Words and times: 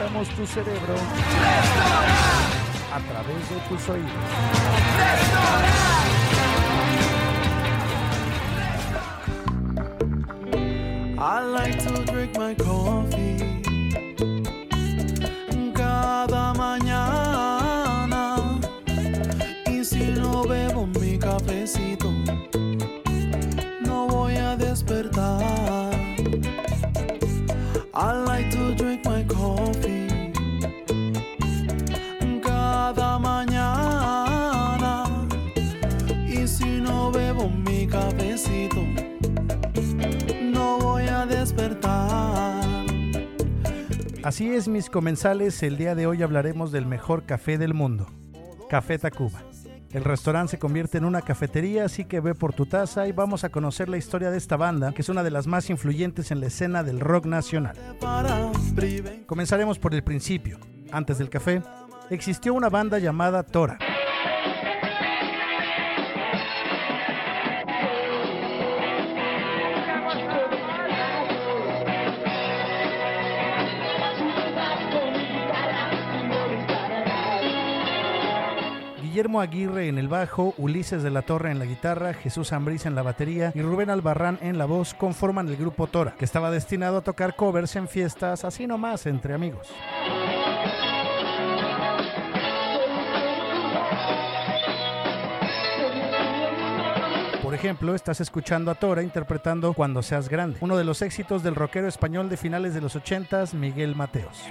despertamos 0.00 0.28
tu 0.30 0.46
cerebro 0.46 0.94
a 2.92 3.00
través 3.00 3.48
de 3.50 3.56
tus 3.68 3.88
oídos. 3.88 4.10
I 11.18 11.40
like 11.44 11.78
to 11.84 12.04
drink 12.04 12.38
my 12.38 12.54
coffee 12.54 13.69
Así 44.30 44.48
es, 44.54 44.68
mis 44.68 44.88
comensales, 44.90 45.60
el 45.64 45.76
día 45.76 45.96
de 45.96 46.06
hoy 46.06 46.22
hablaremos 46.22 46.70
del 46.70 46.86
mejor 46.86 47.24
café 47.24 47.58
del 47.58 47.74
mundo, 47.74 48.06
Café 48.68 48.96
Tacuba. 48.96 49.42
El 49.90 50.04
restaurante 50.04 50.52
se 50.52 50.58
convierte 50.60 50.98
en 50.98 51.04
una 51.04 51.22
cafetería, 51.22 51.84
así 51.84 52.04
que 52.04 52.20
ve 52.20 52.36
por 52.36 52.52
tu 52.52 52.64
taza 52.64 53.08
y 53.08 53.12
vamos 53.12 53.42
a 53.42 53.48
conocer 53.48 53.88
la 53.88 53.96
historia 53.96 54.30
de 54.30 54.38
esta 54.38 54.56
banda, 54.56 54.92
que 54.92 55.02
es 55.02 55.08
una 55.08 55.24
de 55.24 55.32
las 55.32 55.48
más 55.48 55.68
influyentes 55.68 56.30
en 56.30 56.38
la 56.38 56.46
escena 56.46 56.84
del 56.84 57.00
rock 57.00 57.26
nacional. 57.26 57.76
Comenzaremos 59.26 59.80
por 59.80 59.94
el 59.94 60.04
principio. 60.04 60.60
Antes 60.92 61.18
del 61.18 61.28
café, 61.28 61.60
existió 62.08 62.54
una 62.54 62.68
banda 62.68 63.00
llamada 63.00 63.42
Tora. 63.42 63.80
Guillermo 79.20 79.42
Aguirre 79.42 79.88
en 79.88 79.98
el 79.98 80.08
bajo, 80.08 80.54
Ulises 80.56 81.02
de 81.02 81.10
la 81.10 81.20
Torre 81.20 81.50
en 81.50 81.58
la 81.58 81.66
guitarra, 81.66 82.14
Jesús 82.14 82.54
Ambriz 82.54 82.86
en 82.86 82.94
la 82.94 83.02
batería 83.02 83.52
y 83.54 83.60
Rubén 83.60 83.90
Albarrán 83.90 84.38
en 84.40 84.56
la 84.56 84.64
voz 84.64 84.94
conforman 84.94 85.46
el 85.46 85.58
grupo 85.58 85.88
Tora, 85.88 86.14
que 86.18 86.24
estaba 86.24 86.50
destinado 86.50 86.96
a 86.96 87.00
tocar 87.02 87.36
covers 87.36 87.76
en 87.76 87.86
fiestas 87.86 88.46
así 88.46 88.66
nomás 88.66 89.04
entre 89.04 89.34
amigos. 89.34 89.68
Por 97.42 97.54
ejemplo, 97.54 97.94
estás 97.94 98.22
escuchando 98.22 98.70
a 98.70 98.74
Tora 98.74 99.02
interpretando 99.02 99.74
Cuando 99.74 100.02
seas 100.02 100.30
grande, 100.30 100.56
uno 100.62 100.78
de 100.78 100.84
los 100.84 101.02
éxitos 101.02 101.42
del 101.42 101.56
rockero 101.56 101.88
español 101.88 102.30
de 102.30 102.38
finales 102.38 102.72
de 102.72 102.80
los 102.80 102.96
80s, 102.96 103.52
Miguel 103.52 103.94
Mateos. 103.94 104.46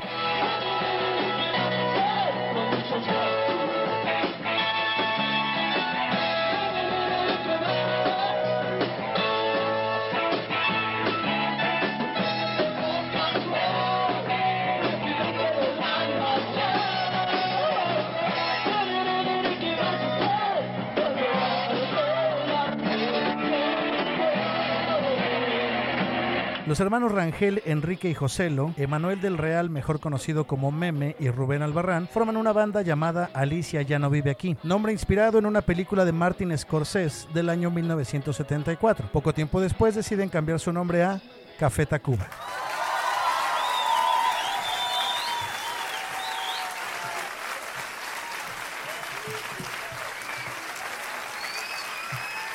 Los 26.69 26.80
hermanos 26.81 27.11
Rangel, 27.11 27.63
Enrique 27.65 28.11
y 28.11 28.13
Joselo, 28.13 28.75
Emanuel 28.77 29.19
del 29.21 29.39
Real, 29.39 29.71
mejor 29.71 29.99
conocido 29.99 30.43
como 30.43 30.71
Meme, 30.71 31.15
y 31.17 31.31
Rubén 31.31 31.63
Albarrán, 31.63 32.07
forman 32.07 32.37
una 32.37 32.53
banda 32.53 32.83
llamada 32.83 33.31
Alicia 33.33 33.81
ya 33.81 33.97
no 33.97 34.11
vive 34.11 34.30
aquí, 34.30 34.55
nombre 34.61 34.93
inspirado 34.93 35.39
en 35.39 35.47
una 35.47 35.63
película 35.63 36.05
de 36.05 36.11
Martin 36.11 36.55
Scorsese 36.55 37.27
del 37.33 37.49
año 37.49 37.71
1974. 37.71 39.09
Poco 39.11 39.33
tiempo 39.33 39.59
después 39.59 39.95
deciden 39.95 40.29
cambiar 40.29 40.59
su 40.59 40.71
nombre 40.71 41.02
a 41.02 41.19
Café 41.58 41.87
Tacuba. 41.87 42.27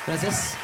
Gracias. 0.06 0.63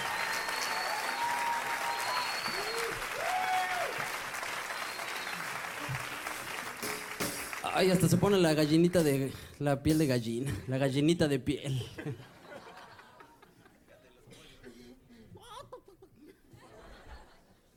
Ay, 7.80 7.90
hasta 7.90 8.08
se 8.08 8.18
pone 8.18 8.36
la 8.36 8.52
gallinita 8.52 9.02
de 9.02 9.32
la 9.58 9.82
piel 9.82 9.96
de 9.96 10.06
gallina, 10.06 10.52
la 10.68 10.76
gallinita 10.76 11.28
de 11.28 11.38
piel. 11.38 11.82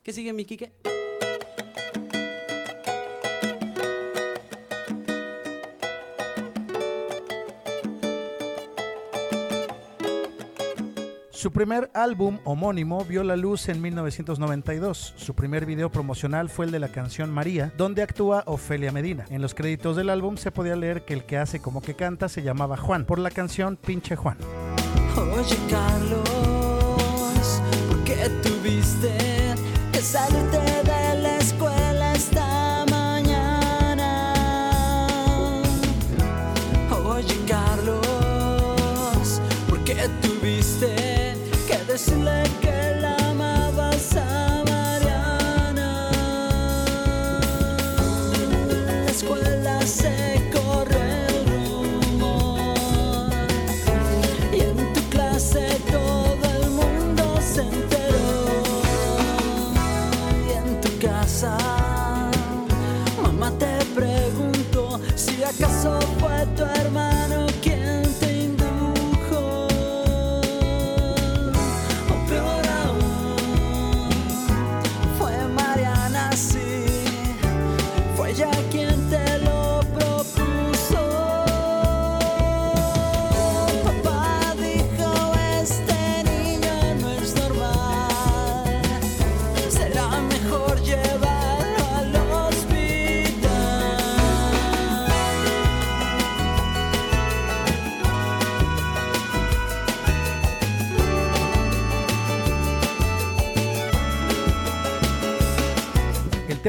¿Qué 0.02 0.12
sigue, 0.12 0.34
mi 0.34 0.44
Quique? 0.44 0.72
Su 11.44 11.52
primer 11.52 11.90
álbum 11.92 12.38
homónimo 12.44 13.04
vio 13.04 13.22
la 13.22 13.36
luz 13.36 13.68
en 13.68 13.82
1992. 13.82 15.12
Su 15.14 15.34
primer 15.34 15.66
video 15.66 15.90
promocional 15.90 16.48
fue 16.48 16.64
el 16.64 16.70
de 16.72 16.78
la 16.78 16.88
canción 16.88 17.30
María, 17.30 17.70
donde 17.76 18.02
actúa 18.02 18.44
Ofelia 18.46 18.92
Medina. 18.92 19.26
En 19.28 19.42
los 19.42 19.52
créditos 19.52 19.94
del 19.94 20.08
álbum 20.08 20.38
se 20.38 20.50
podía 20.50 20.74
leer 20.74 21.04
que 21.04 21.12
el 21.12 21.24
que 21.24 21.36
hace 21.36 21.60
como 21.60 21.82
que 21.82 21.96
canta 21.96 22.30
se 22.30 22.42
llamaba 22.42 22.78
Juan, 22.78 23.04
por 23.04 23.18
la 23.18 23.30
canción 23.30 23.76
Pinche 23.76 24.16
Juan. 24.16 24.38
Oye 25.18 25.58
Carlos, 25.68 27.60
¿por 27.90 28.04
qué 28.04 28.30
tuviste 28.42 29.12
que 29.92 30.00
salirte 30.00 30.63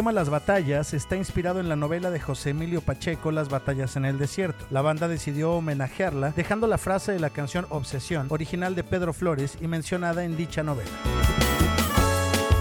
tema 0.05 0.11
Las 0.11 0.29
Batallas 0.29 0.93
está 0.93 1.15
inspirado 1.15 1.59
en 1.59 1.67
la 1.67 1.75
novela 1.75 2.11
de 2.11 2.19
José 2.19 2.51
Emilio 2.51 2.81
Pacheco 2.81 3.31
Las 3.31 3.49
Batallas 3.49 3.95
en 3.95 4.05
el 4.05 4.19
Desierto. 4.19 4.63
La 4.69 4.83
banda 4.83 5.07
decidió 5.07 5.53
homenajearla 5.53 6.29
dejando 6.29 6.67
la 6.67 6.77
frase 6.77 7.11
de 7.11 7.19
la 7.19 7.31
canción 7.31 7.65
Obsesión, 7.69 8.27
original 8.29 8.75
de 8.75 8.83
Pedro 8.83 9.13
Flores 9.13 9.57
y 9.61 9.67
mencionada 9.67 10.23
en 10.23 10.37
dicha 10.37 10.61
novela. 10.61 10.91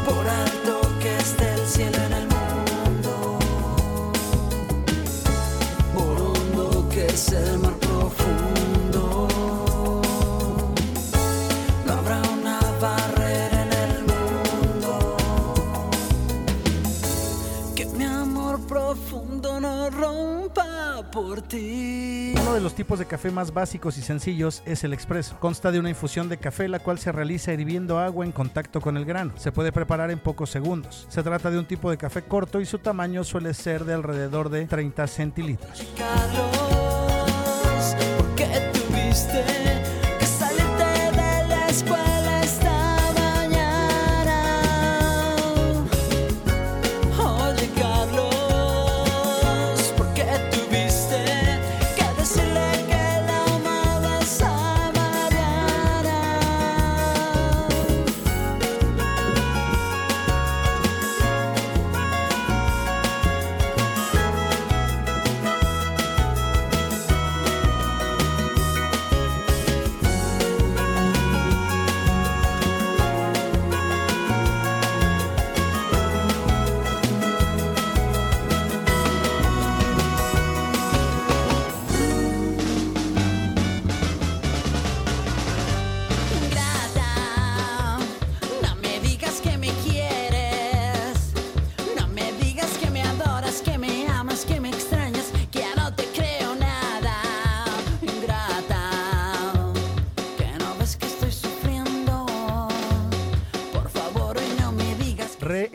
Por 0.07 0.27
alto 0.27 0.81
que 1.03 1.17
esté 1.19 1.53
el 1.53 1.67
cielo 1.67 1.99
en 2.07 2.13
el 2.15 2.29
mundo, 2.29 3.39
es 6.97 7.33
el 7.33 7.84
ti. 21.55 22.35
Uno 22.41 22.55
de 22.55 22.61
los 22.61 22.75
tipos 22.75 22.99
de 22.99 23.07
café 23.07 23.31
más 23.31 23.53
básicos 23.53 23.97
y 23.99 24.03
sencillos 24.03 24.63
es 24.67 24.85
el 24.85 24.93
expreso. 24.93 25.37
Consta 25.41 25.71
de 25.71 25.79
una 25.79 25.89
infusión 25.89 26.29
de 26.29 26.37
café 26.37 26.69
la 26.69 26.79
cual 26.79 26.99
se 26.99 27.13
realiza 27.13 27.53
hirviendo 27.53 27.99
agua 27.99 28.25
en 28.25 28.33
contacto 28.33 28.81
con 28.81 28.97
el 28.97 29.05
grano. 29.05 29.33
Se 29.37 29.53
puede 29.53 29.73
preparar 29.73 30.11
en 30.11 30.19
pocos 30.19 30.51
segundos. 30.51 31.07
Se 31.09 31.23
trata 31.23 31.51
de 31.51 31.59
un 31.59 31.67
tipo 31.67 31.91
de 31.91 31.97
café 31.97 32.23
corto 32.23 32.61
y 32.61 32.67
su 32.67 32.79
tamaño 32.79 33.25
suele 33.25 33.55
ser 33.55 33.85
de 33.85 33.95
alrededor 33.95 34.49
de 34.51 34.67
30 34.67 35.07
centilitros. 35.07 35.87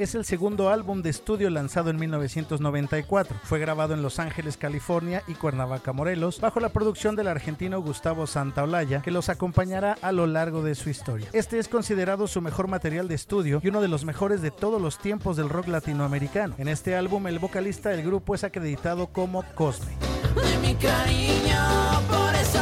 Es 0.09 0.15
el 0.15 0.25
segundo 0.25 0.69
álbum 0.69 1.03
de 1.03 1.11
estudio 1.11 1.51
lanzado 1.51 1.91
en 1.91 1.97
1994. 1.97 3.37
Fue 3.43 3.59
grabado 3.59 3.93
en 3.93 4.01
Los 4.01 4.17
Ángeles, 4.17 4.57
California 4.57 5.21
y 5.27 5.35
Cuernavaca, 5.35 5.93
Morelos, 5.93 6.41
bajo 6.41 6.59
la 6.59 6.69
producción 6.69 7.15
del 7.15 7.27
argentino 7.27 7.79
Gustavo 7.79 8.25
Santaolalla, 8.25 9.03
que 9.03 9.11
los 9.11 9.29
acompañará 9.29 9.97
a 10.01 10.11
lo 10.11 10.25
largo 10.25 10.63
de 10.63 10.73
su 10.73 10.89
historia. 10.89 11.27
Este 11.31 11.59
es 11.59 11.67
considerado 11.67 12.27
su 12.27 12.41
mejor 12.41 12.67
material 12.67 13.07
de 13.07 13.13
estudio 13.13 13.61
y 13.63 13.67
uno 13.67 13.81
de 13.81 13.87
los 13.87 14.03
mejores 14.03 14.41
de 14.41 14.49
todos 14.49 14.81
los 14.81 14.97
tiempos 14.97 15.37
del 15.37 15.47
rock 15.47 15.67
latinoamericano. 15.67 16.55
En 16.57 16.69
este 16.69 16.95
álbum, 16.95 17.27
el 17.27 17.37
vocalista 17.37 17.89
del 17.89 18.01
grupo 18.03 18.33
es 18.33 18.43
acreditado 18.43 19.07
como 19.07 19.43
Cosme. 19.53 19.91
de 20.35 20.57
mi 20.67 20.73
cariño, 20.73 22.01
por 22.09 22.33
eso 22.33 22.58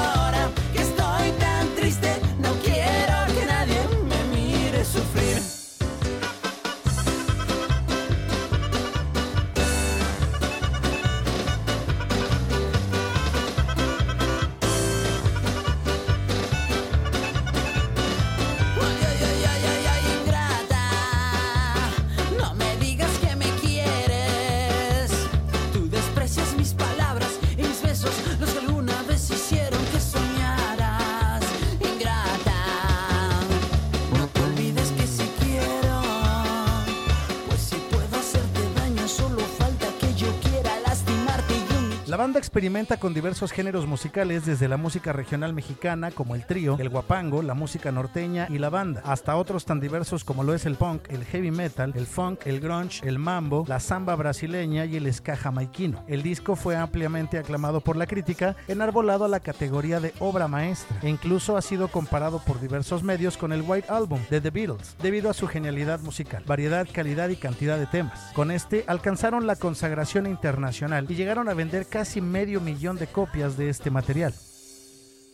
banda 42.37 42.45
experimenta 42.45 42.97
con 42.97 43.15
diversos 43.15 43.51
géneros 43.51 43.87
musicales, 43.87 44.45
desde 44.45 44.67
la 44.67 44.77
música 44.77 45.11
regional 45.11 45.53
mexicana 45.53 46.11
como 46.11 46.35
el 46.35 46.45
trío, 46.45 46.77
el 46.79 46.89
guapango, 46.89 47.41
la 47.41 47.55
música 47.55 47.91
norteña 47.91 48.45
y 48.49 48.59
la 48.59 48.69
banda, 48.69 49.01
hasta 49.05 49.35
otros 49.35 49.65
tan 49.65 49.79
diversos 49.79 50.23
como 50.23 50.43
lo 50.43 50.53
es 50.53 50.67
el 50.67 50.75
punk, 50.75 51.09
el 51.09 51.25
heavy 51.25 51.49
metal, 51.49 51.93
el 51.95 52.05
funk, 52.05 52.41
el 52.45 52.59
grunge, 52.59 53.01
el 53.07 53.17
mambo, 53.17 53.65
la 53.67 53.79
samba 53.79 54.15
brasileña 54.15 54.85
y 54.85 54.97
el 54.97 55.11
ska 55.11 55.35
jamaiquino. 55.35 56.03
El 56.07 56.21
disco 56.21 56.55
fue 56.55 56.75
ampliamente 56.75 57.39
aclamado 57.39 57.81
por 57.81 57.95
la 57.95 58.05
crítica, 58.05 58.55
enarbolado 58.67 59.25
a 59.25 59.29
la 59.29 59.39
categoría 59.39 59.99
de 59.99 60.13
obra 60.19 60.47
maestra, 60.47 60.99
e 61.01 61.09
incluso 61.09 61.57
ha 61.57 61.61
sido 61.63 61.87
comparado 61.87 62.39
por 62.45 62.61
diversos 62.61 63.01
medios 63.01 63.35
con 63.35 63.51
el 63.51 63.63
White 63.63 63.89
Album 63.89 64.19
de 64.29 64.41
The 64.41 64.51
Beatles, 64.51 64.95
debido 65.01 65.31
a 65.31 65.33
su 65.33 65.47
genialidad 65.47 66.01
musical, 66.01 66.43
variedad, 66.45 66.87
calidad 66.91 67.29
y 67.29 67.35
cantidad 67.35 67.79
de 67.79 67.87
temas. 67.87 68.31
Con 68.33 68.51
este 68.51 68.83
alcanzaron 68.87 69.47
la 69.47 69.55
consagración 69.55 70.27
internacional 70.27 71.07
y 71.09 71.15
llegaron 71.15 71.49
a 71.49 71.55
vender 71.55 71.87
casi 71.87 72.21
medio 72.27 72.61
millón 72.61 72.97
de 72.97 73.07
copias 73.07 73.57
de 73.57 73.69
este 73.69 73.89
material. 73.89 74.33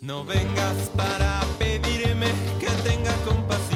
No 0.01 0.25
vengas 0.25 0.89
para 0.95 1.41
pedirme 1.57 2.27
que 2.59 2.67
tenga 2.87 3.13
compasión 3.25 3.72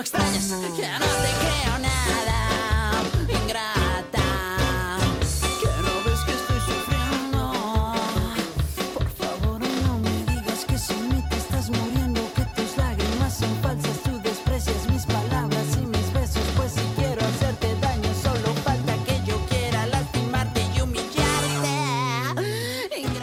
me 0.00 0.04
extrañas, 0.04 0.50
que 0.76 0.99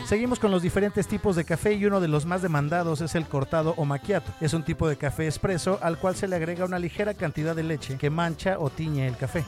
Seguimos 0.07 0.39
con 0.39 0.51
los 0.51 0.61
diferentes 0.61 1.05
tipos 1.05 1.35
de 1.35 1.43
café 1.43 1.73
y 1.73 1.85
uno 1.85 1.99
de 1.99 2.07
los 2.07 2.25
más 2.25 2.41
demandados 2.41 3.01
es 3.01 3.13
el 3.15 3.27
cortado 3.27 3.73
o 3.75 3.83
macchiato. 3.83 4.31
Es 4.39 4.53
un 4.53 4.63
tipo 4.63 4.87
de 4.87 4.95
café 4.95 5.25
expreso 5.25 5.79
al 5.81 5.99
cual 5.99 6.15
se 6.15 6.29
le 6.29 6.37
agrega 6.37 6.63
una 6.63 6.79
ligera 6.79 7.13
cantidad 7.13 7.53
de 7.53 7.63
leche 7.63 7.97
que 7.97 8.09
mancha 8.09 8.57
o 8.57 8.69
tiñe 8.69 9.05
el 9.05 9.17
café. 9.17 9.43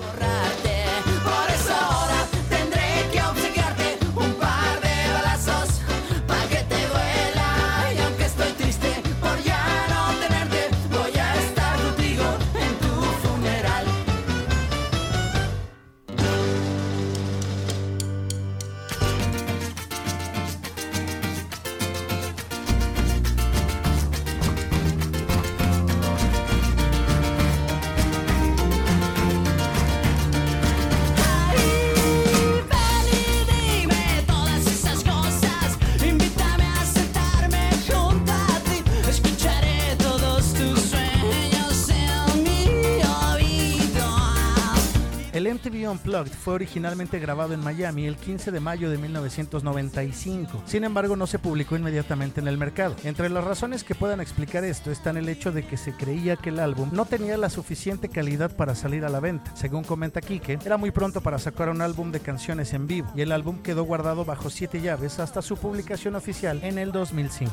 Unplugged 45.89 46.31
fue 46.31 46.53
originalmente 46.53 47.19
grabado 47.19 47.53
en 47.53 47.59
Miami 47.59 48.05
el 48.05 48.15
15 48.15 48.51
de 48.51 48.59
mayo 48.59 48.89
de 48.89 48.97
1995. 48.97 50.63
Sin 50.65 50.83
embargo, 50.83 51.15
no 51.15 51.27
se 51.27 51.39
publicó 51.39 51.75
inmediatamente 51.75 52.39
en 52.39 52.47
el 52.47 52.57
mercado. 52.57 52.95
Entre 53.03 53.29
las 53.29 53.43
razones 53.43 53.83
que 53.83 53.95
puedan 53.95 54.21
explicar 54.21 54.63
esto 54.63 54.91
están 54.91 55.17
el 55.17 55.29
hecho 55.29 55.51
de 55.51 55.65
que 55.65 55.77
se 55.77 55.93
creía 55.93 56.35
que 56.35 56.49
el 56.49 56.59
álbum 56.59 56.89
no 56.91 57.05
tenía 57.05 57.37
la 57.37 57.49
suficiente 57.49 58.09
calidad 58.09 58.55
para 58.55 58.75
salir 58.75 59.05
a 59.05 59.09
la 59.09 59.19
venta. 59.19 59.55
Según 59.55 59.83
comenta 59.83 60.21
Kike, 60.21 60.59
era 60.65 60.77
muy 60.77 60.91
pronto 60.91 61.21
para 61.21 61.39
sacar 61.39 61.69
un 61.69 61.81
álbum 61.81 62.11
de 62.11 62.19
canciones 62.19 62.73
en 62.73 62.87
vivo 62.87 63.11
y 63.15 63.21
el 63.21 63.31
álbum 63.31 63.59
quedó 63.61 63.83
guardado 63.83 64.25
bajo 64.25 64.49
siete 64.49 64.81
llaves 64.81 65.19
hasta 65.19 65.41
su 65.41 65.57
publicación 65.57 66.15
oficial 66.15 66.59
en 66.63 66.77
el 66.77 66.91
2005. 66.91 67.51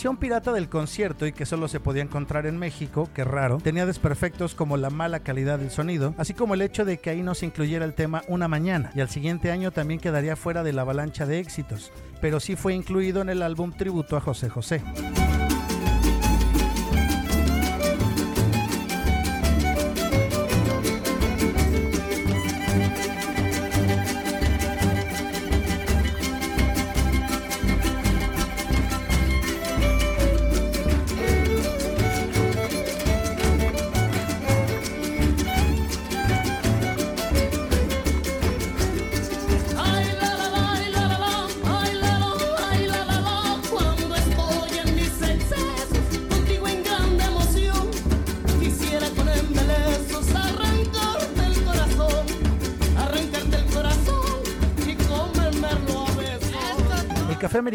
Edición 0.00 0.16
pirata 0.16 0.52
del 0.52 0.70
concierto 0.70 1.26
y 1.26 1.32
que 1.32 1.44
solo 1.44 1.68
se 1.68 1.78
podía 1.78 2.02
encontrar 2.02 2.46
en 2.46 2.58
México, 2.58 3.10
que 3.12 3.22
raro, 3.22 3.58
tenía 3.58 3.84
desperfectos 3.84 4.54
como 4.54 4.78
la 4.78 4.88
mala 4.88 5.20
calidad 5.20 5.58
del 5.58 5.70
sonido, 5.70 6.14
así 6.16 6.32
como 6.32 6.54
el 6.54 6.62
hecho 6.62 6.86
de 6.86 6.96
que 6.96 7.10
ahí 7.10 7.20
no 7.20 7.34
se 7.34 7.44
incluyera 7.44 7.84
el 7.84 7.92
tema 7.92 8.22
Una 8.26 8.48
Mañana, 8.48 8.92
y 8.94 9.02
al 9.02 9.10
siguiente 9.10 9.50
año 9.50 9.72
también 9.72 10.00
quedaría 10.00 10.36
fuera 10.36 10.62
de 10.62 10.72
la 10.72 10.82
avalancha 10.82 11.26
de 11.26 11.38
éxitos, 11.38 11.92
pero 12.22 12.40
sí 12.40 12.56
fue 12.56 12.72
incluido 12.72 13.20
en 13.20 13.28
el 13.28 13.42
álbum 13.42 13.72
tributo 13.72 14.16
a 14.16 14.22
José 14.22 14.48
José. 14.48 14.82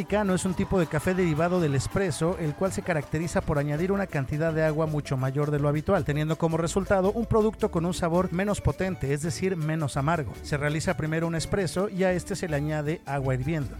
Americano 0.05 0.35
es 0.35 0.45
un 0.45 0.53
tipo 0.53 0.79
de 0.79 0.85
café 0.85 1.15
derivado 1.15 1.59
del 1.59 1.73
espresso, 1.73 2.37
el 2.37 2.53
cual 2.53 2.71
se 2.71 2.83
caracteriza 2.83 3.41
por 3.41 3.57
añadir 3.57 3.91
una 3.91 4.05
cantidad 4.05 4.53
de 4.53 4.63
agua 4.63 4.85
mucho 4.85 5.17
mayor 5.17 5.49
de 5.49 5.57
lo 5.57 5.67
habitual, 5.67 6.05
teniendo 6.05 6.35
como 6.35 6.57
resultado 6.57 7.11
un 7.11 7.25
producto 7.25 7.71
con 7.71 7.87
un 7.87 7.93
sabor 7.95 8.31
menos 8.31 8.61
potente, 8.61 9.11
es 9.13 9.23
decir, 9.23 9.55
menos 9.55 9.97
amargo. 9.97 10.31
Se 10.43 10.57
realiza 10.57 10.95
primero 10.95 11.25
un 11.25 11.33
espresso 11.33 11.89
y 11.89 12.03
a 12.03 12.11
este 12.11 12.35
se 12.35 12.47
le 12.47 12.55
añade 12.55 13.01
agua 13.07 13.33
hirviendo. 13.33 13.75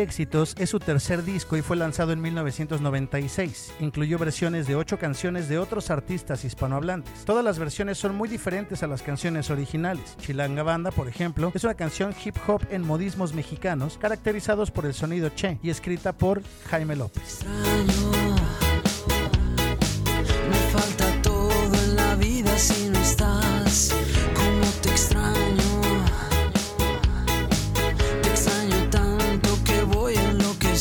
Éxitos 0.00 0.54
es 0.58 0.70
su 0.70 0.78
tercer 0.78 1.24
disco 1.24 1.56
y 1.56 1.62
fue 1.62 1.76
lanzado 1.76 2.12
en 2.12 2.20
1996. 2.20 3.74
Incluyó 3.80 4.18
versiones 4.18 4.66
de 4.66 4.76
ocho 4.76 4.98
canciones 4.98 5.48
de 5.48 5.58
otros 5.58 5.90
artistas 5.90 6.44
hispanohablantes. 6.44 7.24
Todas 7.24 7.44
las 7.44 7.58
versiones 7.58 7.98
son 7.98 8.14
muy 8.14 8.28
diferentes 8.28 8.82
a 8.82 8.86
las 8.86 9.02
canciones 9.02 9.50
originales. 9.50 10.16
Chilanga 10.18 10.62
Banda, 10.62 10.90
por 10.90 11.08
ejemplo, 11.08 11.52
es 11.54 11.64
una 11.64 11.74
canción 11.74 12.14
hip 12.24 12.36
hop 12.46 12.62
en 12.70 12.82
modismos 12.82 13.34
mexicanos 13.34 13.98
caracterizados 13.98 14.70
por 14.70 14.86
el 14.86 14.94
sonido 14.94 15.30
che 15.30 15.58
y 15.62 15.70
escrita 15.70 16.12
por 16.12 16.42
Jaime 16.70 16.96
López. 16.96 17.40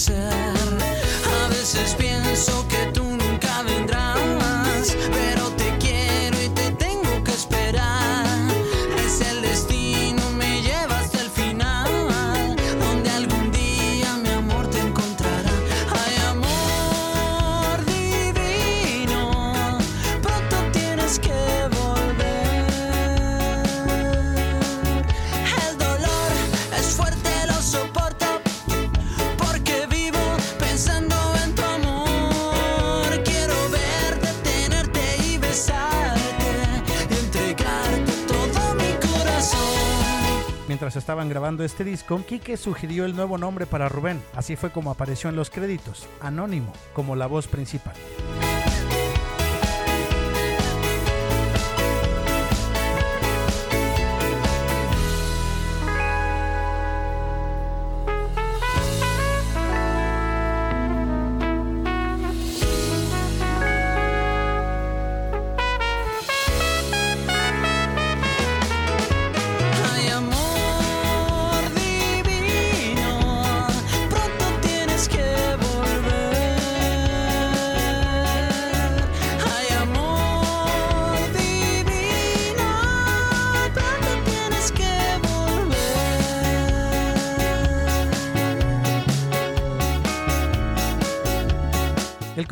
A 0.08 0.29
Mientras 40.80 40.96
estaban 40.96 41.28
grabando 41.28 41.66
este 41.66 41.84
disco, 41.84 42.24
Quique 42.26 42.56
sugirió 42.56 43.04
el 43.04 43.14
nuevo 43.14 43.38
nombre 43.38 43.66
para 43.66 43.90
Rubén. 43.90 44.22
Así 44.34 44.56
fue 44.56 44.70
como 44.72 44.92
apareció 44.92 45.30
en 45.30 45.36
los 45.36 45.50
créditos, 45.50 46.08
Anónimo, 46.22 46.72
como 46.94 47.18
la 47.18 47.28
voz 47.28 47.50
principal. 47.50 47.96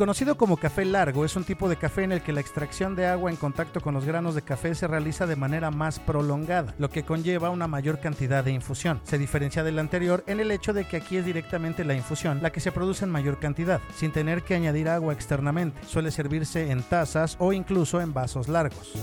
Conocido 0.08 0.38
como 0.38 0.56
café 0.56 0.86
largo 0.86 1.26
es 1.26 1.36
un 1.36 1.44
tipo 1.44 1.68
de 1.68 1.76
café 1.76 2.02
en 2.02 2.12
el 2.12 2.22
que 2.22 2.32
la 2.32 2.40
extracción 2.40 2.96
de 2.96 3.04
agua 3.04 3.30
en 3.30 3.36
contacto 3.36 3.82
con 3.82 3.92
los 3.92 4.06
granos 4.06 4.34
de 4.34 4.40
café 4.40 4.74
se 4.74 4.86
realiza 4.86 5.26
de 5.26 5.36
manera 5.36 5.70
más 5.70 5.98
prolongada, 5.98 6.74
lo 6.78 6.88
que 6.88 7.02
conlleva 7.02 7.50
una 7.50 7.68
mayor 7.68 8.00
cantidad 8.00 8.42
de 8.42 8.52
infusión. 8.52 9.02
Se 9.04 9.18
diferencia 9.18 9.62
del 9.62 9.78
anterior 9.78 10.24
en 10.26 10.40
el 10.40 10.50
hecho 10.50 10.72
de 10.72 10.86
que 10.86 10.96
aquí 10.96 11.18
es 11.18 11.26
directamente 11.26 11.84
la 11.84 11.92
infusión 11.92 12.38
la 12.42 12.50
que 12.50 12.60
se 12.60 12.72
produce 12.72 13.04
en 13.04 13.10
mayor 13.10 13.38
cantidad, 13.38 13.82
sin 13.96 14.10
tener 14.10 14.44
que 14.44 14.54
añadir 14.54 14.88
agua 14.88 15.12
externamente. 15.12 15.78
Suele 15.86 16.10
servirse 16.10 16.70
en 16.70 16.82
tazas 16.84 17.36
o 17.38 17.52
incluso 17.52 18.00
en 18.00 18.14
vasos 18.14 18.48
largos. 18.48 18.94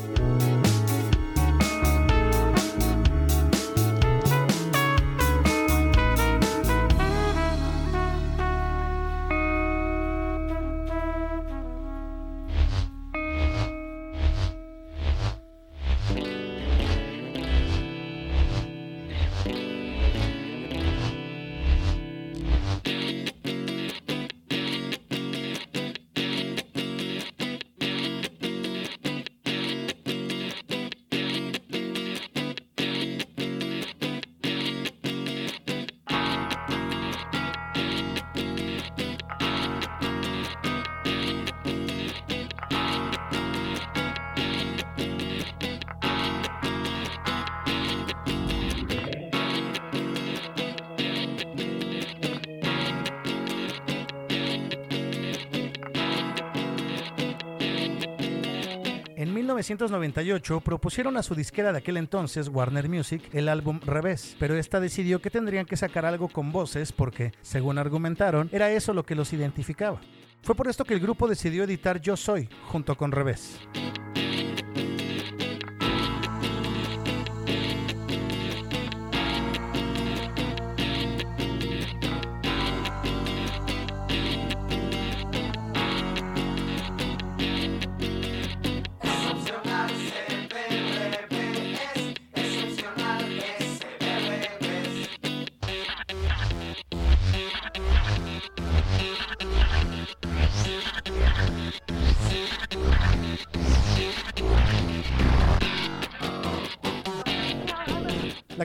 1998 59.55 60.59
propusieron 60.59 61.15
a 61.15 61.23
su 61.23 61.33
disquera 61.33 61.71
de 61.71 61.77
aquel 61.77 61.95
entonces, 61.95 62.49
Warner 62.49 62.89
Music, 62.89 63.21
el 63.31 63.47
álbum 63.47 63.79
Revés, 63.79 64.35
pero 64.37 64.55
esta 64.55 64.81
decidió 64.81 65.21
que 65.21 65.29
tendrían 65.29 65.65
que 65.65 65.77
sacar 65.77 66.05
algo 66.05 66.27
con 66.27 66.51
voces 66.51 66.91
porque, 66.91 67.31
según 67.41 67.77
argumentaron, 67.77 68.49
era 68.51 68.69
eso 68.71 68.93
lo 68.93 69.05
que 69.05 69.15
los 69.15 69.31
identificaba. 69.31 70.01
Fue 70.41 70.55
por 70.55 70.67
esto 70.67 70.83
que 70.83 70.93
el 70.93 70.99
grupo 70.99 71.27
decidió 71.27 71.63
editar 71.63 72.01
Yo 72.01 72.17
Soy, 72.17 72.49
junto 72.67 72.97
con 72.97 73.13
Revés. 73.13 73.61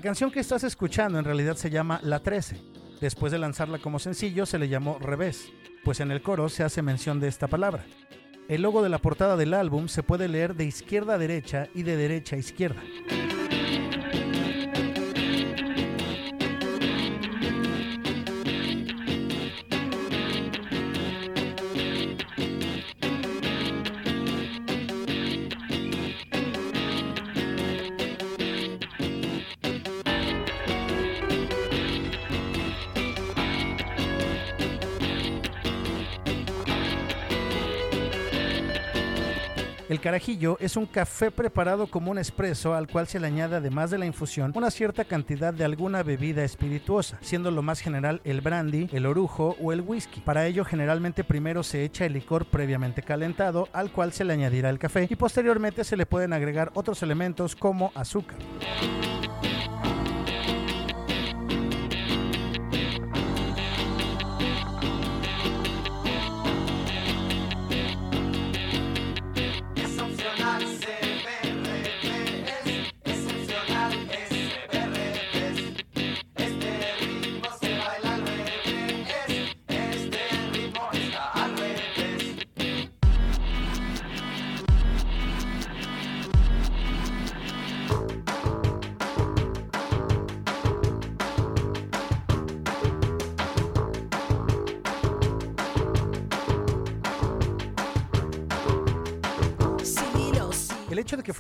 La 0.01 0.05
canción 0.05 0.31
que 0.31 0.41
estás 0.41 0.65
escuchando 0.65 1.19
en 1.19 1.27
realidad 1.27 1.57
se 1.57 1.69
llama 1.69 2.01
La 2.03 2.21
13. 2.21 2.57
Después 3.03 3.33
de 3.33 3.39
lanzarla 3.39 3.81
como 3.81 3.99
sencillo 3.99 4.47
se 4.47 4.59
le 4.59 4.71
llamó 4.71 4.99
Revés, 4.99 5.53
pues 5.85 6.01
en 6.01 6.11
el 6.11 6.23
coro 6.23 6.49
se 6.49 6.65
hace 6.65 6.81
mención 6.81 7.21
de 7.21 7.29
esta 7.29 7.49
palabra. 7.49 7.85
El 8.49 8.63
logo 8.63 8.83
de 8.83 8.89
la 8.89 8.97
portada 8.97 9.37
del 9.37 9.53
álbum 9.53 9.89
se 9.89 10.03
puede 10.03 10.27
leer 10.27 10.55
de 10.55 10.65
izquierda 10.65 11.17
a 11.17 11.19
derecha 11.19 11.69
y 11.75 11.83
de 11.83 11.99
derecha 11.99 12.37
a 12.37 12.39
izquierda. 12.39 12.81
Carajillo 40.01 40.57
es 40.61 40.77
un 40.77 40.87
café 40.87 41.31
preparado 41.31 41.87
como 41.87 42.11
un 42.11 42.19
espresso 42.19 42.75
al 42.75 42.89
cual 42.89 43.07
se 43.07 43.21
le 43.21 43.27
añade 43.27 43.57
además 43.57 43.91
de 43.91 43.99
la 43.99 44.07
infusión 44.07 44.53
una 44.55 44.71
cierta 44.71 45.05
cantidad 45.05 45.53
de 45.53 45.65
alguna 45.65 46.03
bebida 46.03 46.43
espirituosa, 46.43 47.19
siendo 47.21 47.51
lo 47.51 47.61
más 47.61 47.81
general 47.81 48.23
el 48.25 48.41
brandy, 48.41 48.89
el 48.93 49.05
orujo 49.05 49.57
o 49.61 49.73
el 49.73 49.83
whisky. 49.83 50.21
Para 50.21 50.47
ello 50.47 50.65
generalmente 50.65 51.23
primero 51.23 51.63
se 51.63 51.85
echa 51.85 52.07
el 52.07 52.15
licor 52.15 52.47
previamente 52.47 53.03
calentado 53.03 53.69
al 53.75 53.93
cual 53.93 54.13
se 54.13 54.25
le 54.25 54.33
añadirá 54.33 54.71
el 54.71 54.79
café 54.79 55.07
y 55.09 55.17
posteriormente 55.17 55.85
se 55.85 55.99
le 55.99 56.07
pueden 56.07 56.33
agregar 56.33 56.71
otros 56.75 57.03
elementos 57.03 57.55
como 57.55 57.93
azúcar. 57.95 58.39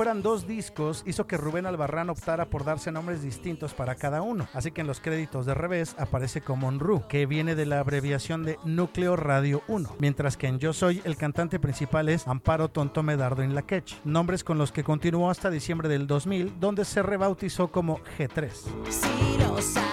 Fueran 0.00 0.22
dos 0.22 0.46
discos 0.46 1.02
hizo 1.04 1.26
que 1.26 1.36
Rubén 1.36 1.66
Albarrán 1.66 2.08
optara 2.08 2.48
por 2.48 2.64
darse 2.64 2.90
nombres 2.90 3.20
distintos 3.20 3.74
para 3.74 3.96
cada 3.96 4.22
uno, 4.22 4.48
así 4.54 4.70
que 4.70 4.80
en 4.80 4.86
los 4.86 4.98
créditos 4.98 5.44
de 5.44 5.52
revés 5.52 5.94
aparece 5.98 6.40
como 6.40 6.70
NRU, 6.70 7.06
que 7.06 7.26
viene 7.26 7.54
de 7.54 7.66
la 7.66 7.80
abreviación 7.80 8.42
de 8.42 8.58
Núcleo 8.64 9.14
Radio 9.14 9.62
1, 9.68 9.96
mientras 9.98 10.38
que 10.38 10.46
en 10.46 10.58
Yo 10.58 10.72
Soy 10.72 11.02
el 11.04 11.18
cantante 11.18 11.60
principal 11.60 12.08
es 12.08 12.26
Amparo 12.26 12.68
Tonto 12.68 13.02
Medardo 13.02 13.42
en 13.42 13.54
la 13.54 13.60
Quech, 13.60 14.02
nombres 14.04 14.42
con 14.42 14.56
los 14.56 14.72
que 14.72 14.84
continuó 14.84 15.28
hasta 15.28 15.50
diciembre 15.50 15.90
del 15.90 16.06
2000, 16.06 16.58
donde 16.58 16.86
se 16.86 17.02
rebautizó 17.02 17.68
como 17.68 17.98
G3. 18.16 18.52
Si 18.88 19.89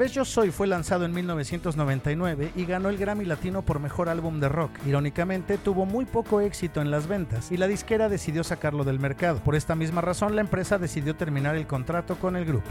Revés 0.00 0.14
Yo 0.14 0.24
Soy 0.24 0.50
fue 0.50 0.66
lanzado 0.66 1.04
en 1.04 1.12
1999 1.12 2.52
y 2.56 2.64
ganó 2.64 2.88
el 2.88 2.96
Grammy 2.96 3.26
Latino 3.26 3.60
por 3.60 3.80
Mejor 3.80 4.08
Álbum 4.08 4.40
de 4.40 4.48
Rock. 4.48 4.70
Irónicamente, 4.86 5.58
tuvo 5.58 5.84
muy 5.84 6.06
poco 6.06 6.40
éxito 6.40 6.80
en 6.80 6.90
las 6.90 7.06
ventas 7.06 7.52
y 7.52 7.58
la 7.58 7.66
disquera 7.66 8.08
decidió 8.08 8.42
sacarlo 8.42 8.84
del 8.84 8.98
mercado. 8.98 9.40
Por 9.40 9.56
esta 9.56 9.74
misma 9.74 10.00
razón, 10.00 10.36
la 10.36 10.40
empresa 10.40 10.78
decidió 10.78 11.16
terminar 11.16 11.54
el 11.54 11.66
contrato 11.66 12.16
con 12.16 12.36
el 12.36 12.46
grupo. 12.46 12.70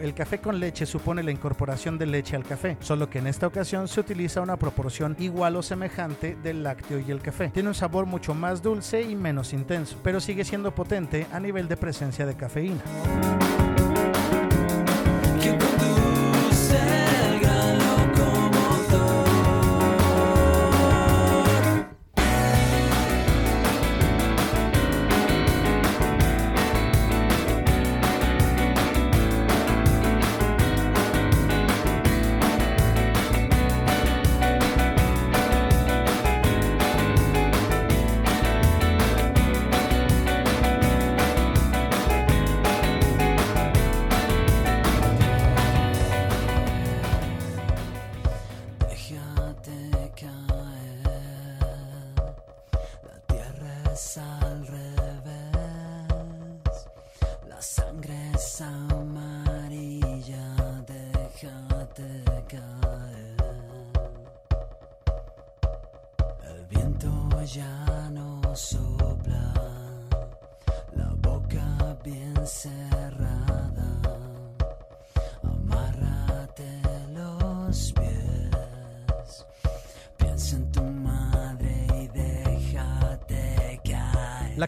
El 0.00 0.14
café 0.14 0.38
con 0.38 0.60
leche 0.60 0.86
supone 0.86 1.24
la 1.24 1.32
incorporación 1.32 1.98
de 1.98 2.06
leche 2.06 2.36
al 2.36 2.44
café, 2.44 2.76
solo 2.78 3.10
que 3.10 3.18
en 3.18 3.26
esta 3.26 3.48
ocasión 3.48 3.88
se 3.88 3.98
utiliza 3.98 4.40
una 4.40 4.56
proporción 4.56 5.16
igual 5.18 5.56
o 5.56 5.62
semejante 5.62 6.36
del 6.40 6.62
lácteo 6.62 7.00
y 7.00 7.10
el 7.10 7.20
café. 7.20 7.48
Tiene 7.48 7.68
un 7.68 7.74
sabor 7.74 8.06
mucho 8.06 8.32
más 8.32 8.62
dulce 8.62 9.02
y 9.02 9.16
menos 9.16 9.52
intenso, 9.52 9.98
pero 10.04 10.20
sigue 10.20 10.44
siendo 10.44 10.72
potente 10.72 11.26
a 11.32 11.40
nivel 11.40 11.66
de 11.66 11.76
presencia 11.76 12.26
de 12.26 12.36
cafeína. 12.36 12.80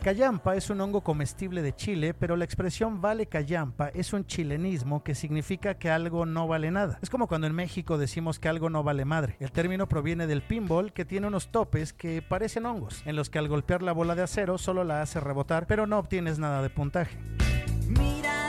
Callampa 0.03 0.57
es 0.57 0.69
un 0.69 0.81
hongo 0.81 1.03
comestible 1.03 1.62
de 1.62 1.75
Chile, 1.75 2.12
pero 2.12 2.37
la 2.37 2.45
expresión 2.45 3.01
vale 3.01 3.27
callampa 3.27 3.88
es 3.95 4.12
un 4.12 4.27
chilenismo 4.27 5.05
que 5.05 5.15
significa 5.15 5.75
que 5.75 5.91
algo 5.91 6.27
no 6.27 6.49
vale 6.49 6.71
nada. 6.73 6.99
Es 7.03 7.09
como 7.09 7.29
cuando 7.29 7.47
en 7.47 7.55
México 7.55 7.97
decimos 7.97 8.41
que 8.41 8.49
algo 8.49 8.69
no 8.69 8.83
vale 8.83 9.05
madre. 9.05 9.37
El 9.38 9.53
término 9.53 9.88
proviene 9.88 10.27
del 10.27 10.43
pinball 10.43 10.93
que 10.93 11.05
tiene 11.05 11.29
unos 11.29 11.53
topes 11.53 11.93
que 11.93 12.21
parecen 12.21 12.67
hongos, 12.67 13.03
en 13.07 13.15
los 13.15 13.31
que 13.31 13.38
al 13.38 13.49
golpear 13.49 13.83
la 13.83 13.93
bola 13.93 14.17
de 14.17 14.23
acero 14.23 14.59
solo 14.59 14.83
la 14.83 15.03
hace 15.03 15.21
rebotar, 15.21 15.67
pero 15.67 15.87
no 15.87 15.99
obtienes 15.99 16.38
nada 16.38 16.62
de 16.62 16.71
puntaje. 16.71 17.17
Mira 17.87 18.42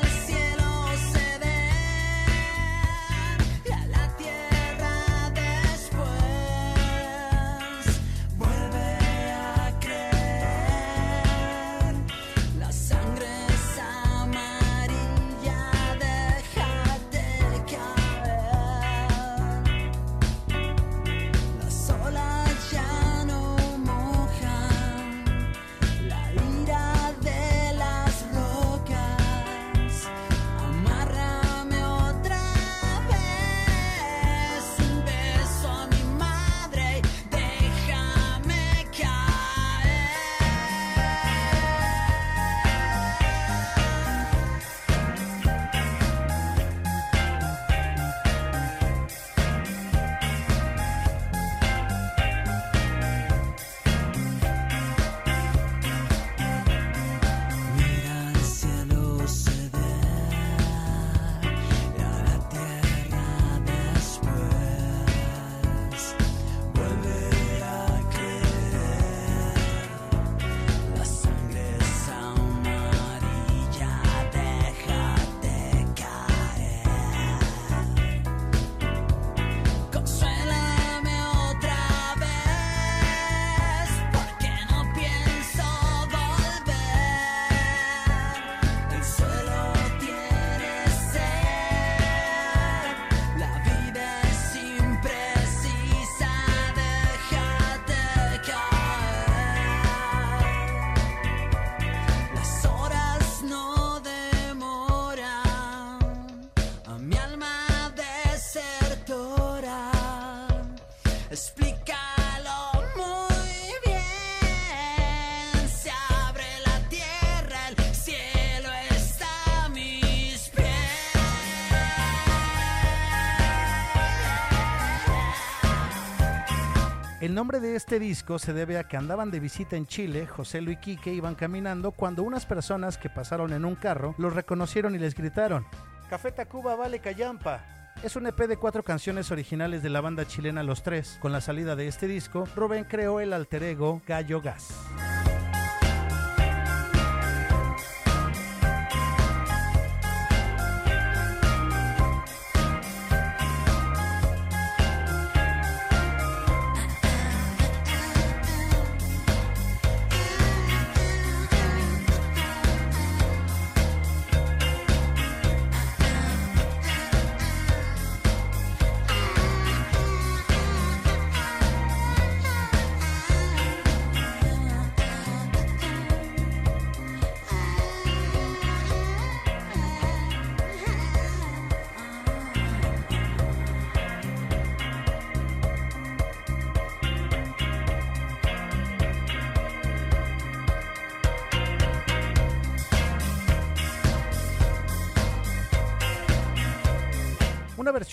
El 127.33 127.37
nombre 127.37 127.59
de 127.59 127.75
este 127.75 127.97
disco 127.97 128.37
se 128.37 128.53
debe 128.53 128.77
a 128.77 128.83
que 128.83 128.95
andaban 128.95 129.31
de 129.31 129.39
visita 129.39 129.75
en 129.75 129.87
Chile, 129.87 130.27
José 130.27 130.61
Luis 130.61 130.77
Quique 130.77 131.11
iban 131.11 131.33
caminando 131.33 131.91
cuando 131.91 132.21
unas 132.21 132.45
personas 132.45 132.99
que 132.99 133.09
pasaron 133.09 133.53
en 133.53 133.65
un 133.65 133.73
carro 133.73 134.13
los 134.19 134.35
reconocieron 134.35 134.93
y 134.93 134.99
les 134.99 135.15
gritaron: 135.15 135.65
Café 136.11 136.31
Tacuba 136.31 136.75
vale 136.75 136.99
callampa. 136.99 137.91
Es 138.03 138.15
un 138.15 138.27
EP 138.27 138.37
de 138.47 138.57
cuatro 138.57 138.83
canciones 138.83 139.31
originales 139.31 139.81
de 139.81 139.89
la 139.89 140.01
banda 140.01 140.27
chilena 140.27 140.61
Los 140.61 140.83
Tres. 140.83 141.17
Con 141.21 141.31
la 141.31 141.41
salida 141.41 141.75
de 141.75 141.87
este 141.87 142.07
disco, 142.07 142.47
Rubén 142.55 142.83
creó 142.83 143.19
el 143.19 143.33
alter 143.33 143.63
ego 143.63 144.03
Gallo 144.05 144.39
Gas. 144.39 144.69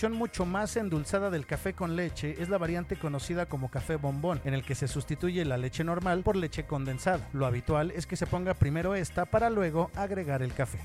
Versión 0.01 0.17
mucho 0.17 0.47
más 0.47 0.75
endulzada 0.77 1.29
del 1.29 1.45
café 1.45 1.73
con 1.73 1.95
leche 1.95 2.35
es 2.39 2.49
la 2.49 2.57
variante 2.57 2.95
conocida 2.95 3.45
como 3.45 3.69
café 3.69 3.97
bombón, 3.97 4.41
en 4.45 4.55
el 4.55 4.63
que 4.63 4.73
se 4.73 4.87
sustituye 4.87 5.45
la 5.45 5.57
leche 5.57 5.83
normal 5.83 6.23
por 6.23 6.35
leche 6.35 6.65
condensada. 6.65 7.29
Lo 7.33 7.45
habitual 7.45 7.91
es 7.91 8.07
que 8.07 8.15
se 8.15 8.25
ponga 8.25 8.55
primero 8.55 8.95
esta 8.95 9.25
para 9.25 9.51
luego 9.51 9.91
agregar 9.95 10.41
el 10.41 10.55
café. 10.55 10.79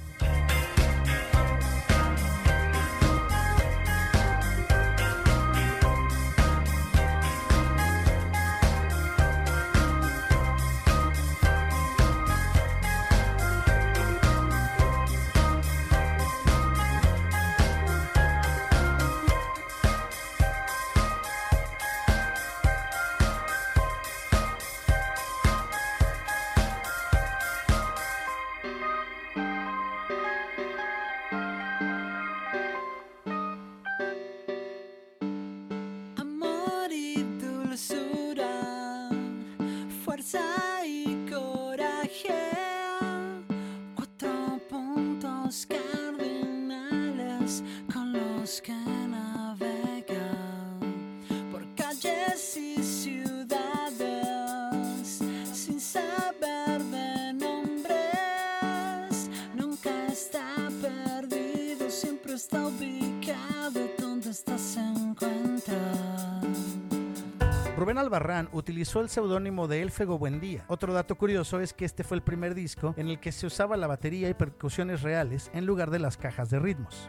Rubén 67.86 67.98
Albarrán 67.98 68.48
utilizó 68.50 69.00
el 69.00 69.08
seudónimo 69.08 69.68
de 69.68 69.80
Elfego 69.80 70.18
Buendía. 70.18 70.64
Otro 70.66 70.92
dato 70.92 71.14
curioso 71.14 71.60
es 71.60 71.72
que 71.72 71.84
este 71.84 72.02
fue 72.02 72.16
el 72.16 72.22
primer 72.24 72.52
disco 72.52 72.94
en 72.96 73.06
el 73.06 73.20
que 73.20 73.30
se 73.30 73.46
usaba 73.46 73.76
la 73.76 73.86
batería 73.86 74.28
y 74.28 74.34
percusiones 74.34 75.02
reales 75.02 75.52
en 75.54 75.66
lugar 75.66 75.92
de 75.92 76.00
las 76.00 76.16
cajas 76.16 76.50
de 76.50 76.58
ritmos. 76.58 77.08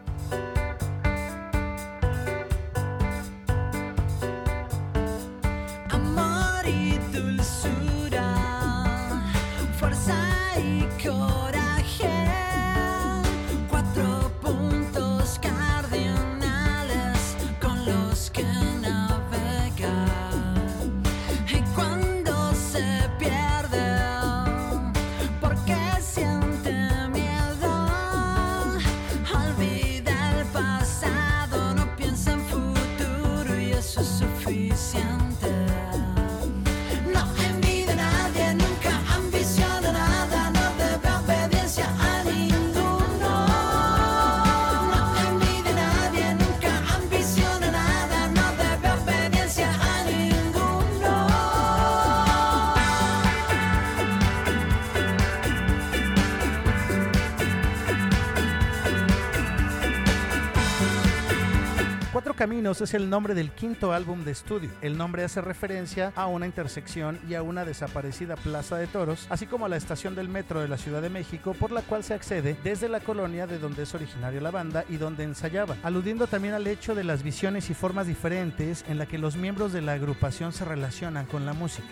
Es 62.68 62.94
el 62.94 63.10
nombre 63.10 63.34
del 63.34 63.52
quinto 63.52 63.94
álbum 63.94 64.26
de 64.26 64.32
estudio. 64.32 64.70
El 64.82 64.98
nombre 64.98 65.24
hace 65.24 65.40
referencia 65.40 66.12
a 66.18 66.28
una 66.28 66.46
intersección 66.46 67.18
y 67.28 67.36
a 67.36 67.42
una 67.42 67.64
desaparecida 67.64 68.36
plaza 68.36 68.76
de 68.76 68.88
toros, 68.88 69.26
así 69.30 69.46
como 69.46 69.66
a 69.66 69.70
la 69.70 69.78
estación 69.78 70.16
del 70.16 70.28
metro 70.28 70.60
de 70.60 70.68
la 70.68 70.78
Ciudad 70.78 71.02
de 71.02 71.10
México 71.10 71.54
por 71.54 71.72
la 71.72 71.82
cual 71.82 72.04
se 72.04 72.14
accede 72.14 72.58
desde 72.66 72.90
la 72.90 73.00
colonia 73.00 73.48
de 73.48 73.58
donde 73.58 73.84
es 73.84 73.96
originaria 73.96 74.42
la 74.42 74.52
banda 74.52 74.84
y 74.90 74.98
donde 74.98 75.24
ensayaba, 75.24 75.78
aludiendo 75.82 76.28
también 76.28 76.56
al 76.56 76.68
hecho 76.68 76.94
de 76.94 77.06
las 77.06 77.24
visiones 77.24 77.70
y 77.70 77.74
formas 77.74 78.06
diferentes 78.06 78.84
en 78.90 78.98
la 78.98 79.06
que 79.06 79.18
los 79.18 79.38
miembros 79.38 79.72
de 79.72 79.82
la 79.82 79.94
agrupación 79.94 80.52
se 80.52 80.66
relacionan 80.66 81.26
con 81.26 81.46
la 81.46 81.54
música. 81.54 81.88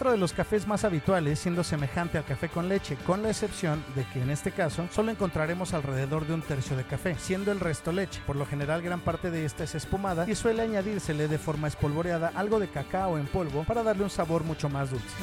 Otro 0.00 0.12
de 0.12 0.16
los 0.16 0.32
cafés 0.32 0.66
más 0.66 0.84
habituales, 0.84 1.40
siendo 1.40 1.62
semejante 1.62 2.16
al 2.16 2.24
café 2.24 2.48
con 2.48 2.70
leche, 2.70 2.96
con 3.06 3.22
la 3.22 3.28
excepción 3.28 3.84
de 3.94 4.06
que 4.06 4.22
en 4.22 4.30
este 4.30 4.50
caso 4.50 4.88
solo 4.90 5.10
encontraremos 5.10 5.74
alrededor 5.74 6.26
de 6.26 6.32
un 6.32 6.40
tercio 6.40 6.74
de 6.74 6.84
café, 6.84 7.16
siendo 7.18 7.52
el 7.52 7.60
resto 7.60 7.92
leche. 7.92 8.22
Por 8.26 8.36
lo 8.36 8.46
general 8.46 8.80
gran 8.80 9.00
parte 9.00 9.30
de 9.30 9.44
esta 9.44 9.64
es 9.64 9.74
espumada 9.74 10.24
y 10.26 10.34
suele 10.34 10.62
añadírsele 10.62 11.28
de 11.28 11.36
forma 11.36 11.68
espolvoreada 11.68 12.32
algo 12.34 12.58
de 12.58 12.68
cacao 12.68 13.18
en 13.18 13.26
polvo 13.26 13.64
para 13.64 13.82
darle 13.82 14.04
un 14.04 14.08
sabor 14.08 14.42
mucho 14.42 14.70
más 14.70 14.90
dulce. 14.90 15.16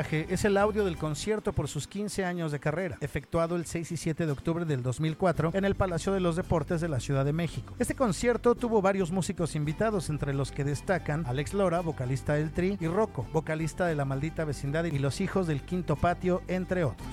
Es 0.00 0.44
el 0.46 0.56
audio 0.56 0.84
del 0.84 0.96
concierto 0.96 1.52
por 1.52 1.68
sus 1.68 1.86
15 1.86 2.24
años 2.24 2.52
de 2.52 2.58
carrera, 2.58 2.96
efectuado 3.00 3.56
el 3.56 3.66
6 3.66 3.92
y 3.92 3.96
7 3.98 4.24
de 4.24 4.32
octubre 4.32 4.64
del 4.64 4.82
2004 4.82 5.50
en 5.52 5.64
el 5.64 5.74
Palacio 5.74 6.12
de 6.12 6.20
los 6.20 6.36
Deportes 6.36 6.80
de 6.80 6.88
la 6.88 7.00
Ciudad 7.00 7.24
de 7.24 7.34
México. 7.34 7.74
Este 7.78 7.94
concierto 7.94 8.54
tuvo 8.54 8.80
varios 8.80 9.10
músicos 9.10 9.54
invitados, 9.54 10.08
entre 10.08 10.32
los 10.32 10.52
que 10.52 10.64
destacan 10.64 11.26
Alex 11.26 11.52
Lora, 11.52 11.80
vocalista 11.80 12.34
del 12.34 12.50
Tri, 12.50 12.78
y 12.80 12.86
Rocco, 12.86 13.26
vocalista 13.32 13.86
de 13.86 13.94
La 13.94 14.06
Maldita 14.06 14.44
Vecindad 14.44 14.84
y 14.84 14.98
Los 14.98 15.20
Hijos 15.20 15.46
del 15.46 15.62
Quinto 15.62 15.96
Patio, 15.96 16.42
entre 16.48 16.84
otros. 16.84 17.06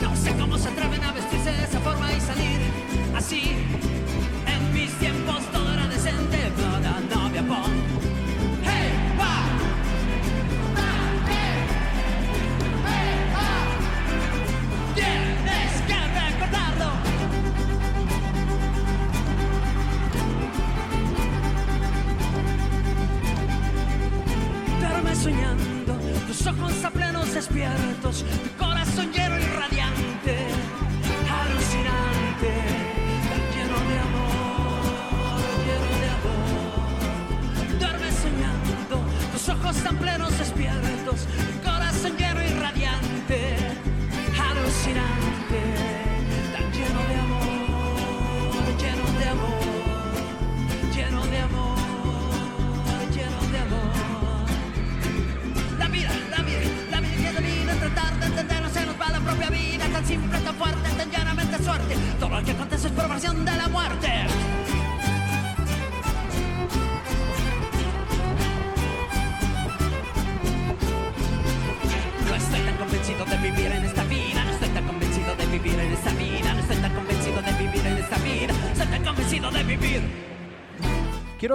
No 0.00 0.14
sé 0.14 0.32
cómo 0.36 0.56
se 0.58 0.68
atreven 0.68 1.02
a 1.02 1.11
ojos 26.46 26.84
a 26.84 26.90
plenos 26.90 27.34
despiertos, 27.34 28.24
tu 28.24 28.64
corazón 28.64 29.12
lleno 29.12 29.38
y 29.38 29.44
radiante, 29.44 30.46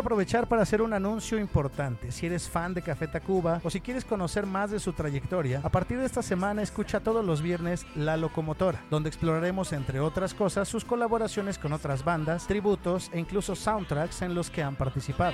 aprovechar 0.08 0.48
para 0.48 0.62
hacer 0.62 0.82
un 0.82 0.94
anuncio 0.94 1.38
importante. 1.38 2.14
Si 2.14 2.26
eres 2.26 2.48
fan 2.48 2.74
de 2.74 2.82
Café 2.82 3.10
Tacuba 3.10 3.60
o 3.62 3.70
si 3.70 3.82
quieres 3.82 4.06
conocer 4.06 4.46
más 4.46 4.72
de 4.72 4.80
su 4.80 4.94
trayectoria, 4.94 5.60
a 5.66 5.70
partir 5.70 5.98
de 6.00 6.06
esta 6.06 6.22
semana 6.22 6.62
escucha 6.62 7.02
todos 7.02 7.26
los 7.26 7.42
viernes 7.42 7.86
La 7.94 8.16
Locomotora, 8.16 8.82
donde 8.90 9.10
exploraremos, 9.10 9.74
entre 9.74 10.00
otras 10.00 10.34
cosas, 10.34 10.70
sus 10.70 10.86
colaboraciones 10.86 11.58
con 11.58 11.74
otras 11.74 12.06
bandas, 12.06 12.48
tributos 12.48 13.12
e 13.12 13.20
incluso 13.20 13.54
soundtracks 13.54 14.22
en 14.22 14.34
los 14.34 14.50
que 14.50 14.64
han 14.64 14.78
participado. 14.78 15.34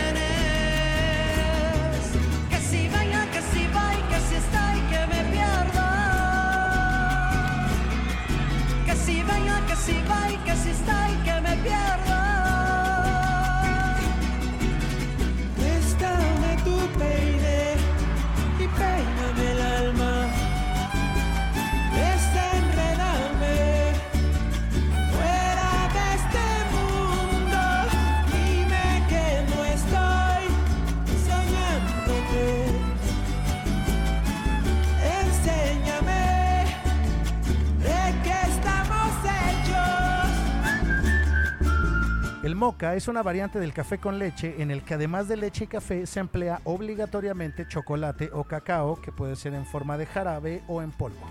Que 8.86 8.96
si 8.96 9.24
venga, 9.24 9.66
que 9.68 9.76
si 9.76 10.02
va 10.10 10.32
y 10.32 10.38
que 10.38 10.56
si 10.56 10.70
está 10.72 11.10
y 11.10 11.16
que 11.24 11.42
me 11.42 11.56
pierdo. 11.58 12.05
Moca 42.56 42.96
es 42.96 43.08
una 43.10 43.22
variante 43.22 43.60
del 43.60 43.74
café 43.74 43.98
con 43.98 44.18
leche 44.18 44.56
en 44.60 44.72
el 44.72 44.82
que 44.84 44.94
además 44.94 45.28
de 45.28 45.36
leche 45.36 45.66
y 45.66 45.68
café 45.68 46.06
se 46.06 46.22
emplea 46.22 46.62
obligatoriamente 46.64 47.68
chocolate 47.68 48.30
o 48.32 48.46
cacao 48.46 49.02
que 49.02 49.12
puede 49.12 49.36
ser 49.36 49.54
en 49.54 49.66
forma 49.66 49.98
de 49.98 50.06
jarabe 50.06 50.64
o 50.68 50.82
en 50.82 50.92
polvo. 50.92 51.28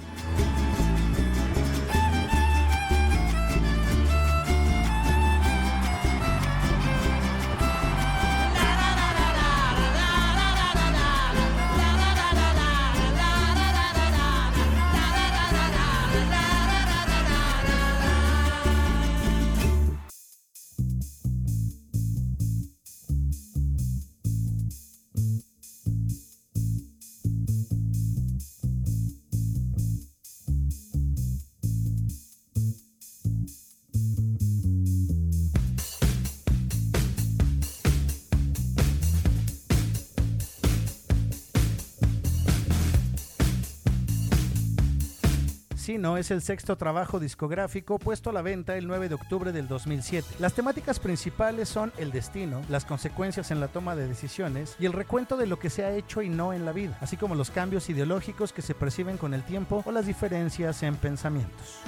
Es 45.87 46.30
el 46.30 46.41
sexto 46.41 46.78
trabajo 46.78 47.20
discográfico 47.20 47.99
puesto 47.99 48.30
a 48.30 48.32
la 48.32 48.41
venta 48.41 48.74
el 48.78 48.87
9 48.87 49.11
de 49.11 49.16
octubre 49.16 49.53
del 49.53 49.68
2007. 49.68 50.26
Las 50.39 50.55
temáticas 50.55 50.99
principales 50.99 51.68
son 51.68 51.93
el 51.99 52.11
destino, 52.11 52.62
las 52.70 52.87
consecuencias 52.87 53.51
en 53.51 53.61
la 53.61 53.68
toma 53.68 53.95
de 53.95 54.09
decisiones 54.09 54.76
y 54.78 54.87
el 54.87 54.95
recuento 54.95 55.37
de 55.37 55.47
lo 55.47 55.59
que 55.59 55.68
se 55.68 55.85
ha 55.85 55.93
hecho 55.93 56.22
y 56.22 56.30
no 56.30 56.55
en 56.55 56.64
la 56.64 56.72
vida, 56.72 56.97
así 57.03 57.18
como 57.18 57.35
los 57.35 57.51
cambios 57.51 57.91
ideológicos 57.91 58.55
que 58.55 58.62
se 58.62 58.74
perciben 58.74 59.18
con 59.18 59.35
el 59.35 59.45
tiempo 59.45 59.82
o 59.85 59.93
las 59.93 60.07
diferencias 60.07 60.82
en 60.82 60.97
pensamientos. 60.97 61.82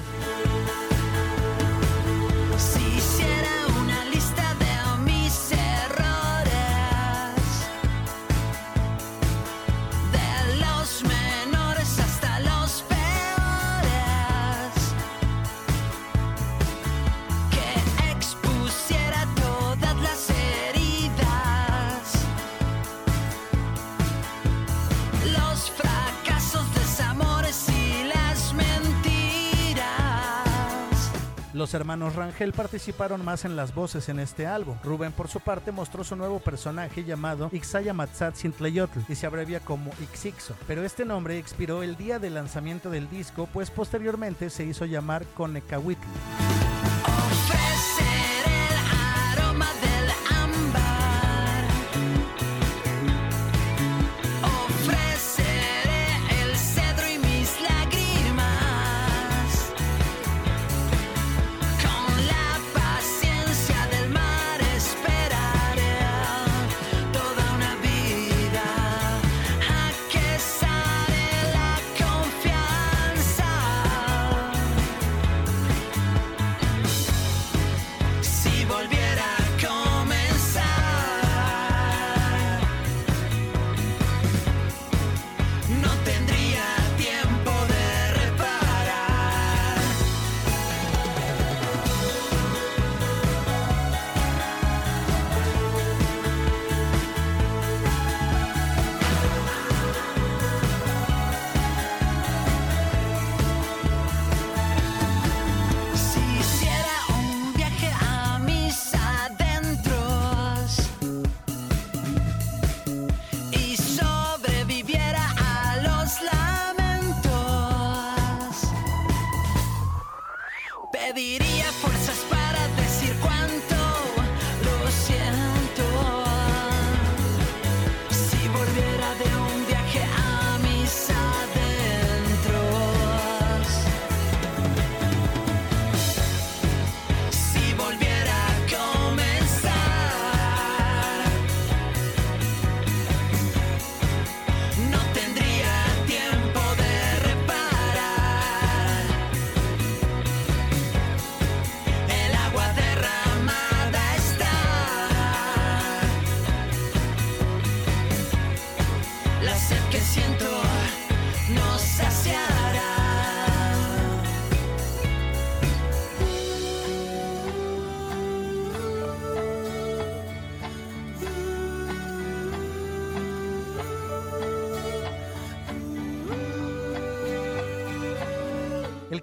Los 31.66 31.74
hermanos 31.74 32.14
Rangel 32.14 32.52
participaron 32.52 33.24
más 33.24 33.44
en 33.44 33.56
las 33.56 33.74
voces 33.74 34.08
en 34.08 34.20
este 34.20 34.46
álbum. 34.46 34.76
Rubén, 34.84 35.10
por 35.10 35.26
su 35.26 35.40
parte, 35.40 35.72
mostró 35.72 36.04
su 36.04 36.14
nuevo 36.14 36.38
personaje 36.38 37.02
llamado 37.02 37.50
Ixaya 37.50 37.92
Sintlayotl 38.34 39.00
y 39.08 39.16
se 39.16 39.26
abrevia 39.26 39.58
como 39.58 39.90
Ixixo. 40.00 40.54
Pero 40.68 40.84
este 40.84 41.04
nombre 41.04 41.38
expiró 41.38 41.82
el 41.82 41.96
día 41.96 42.20
del 42.20 42.34
lanzamiento 42.34 42.88
del 42.88 43.10
disco, 43.10 43.48
pues 43.52 43.72
posteriormente 43.72 44.48
se 44.48 44.64
hizo 44.64 44.84
llamar 44.84 45.26
Conecahuitl. 45.34 46.06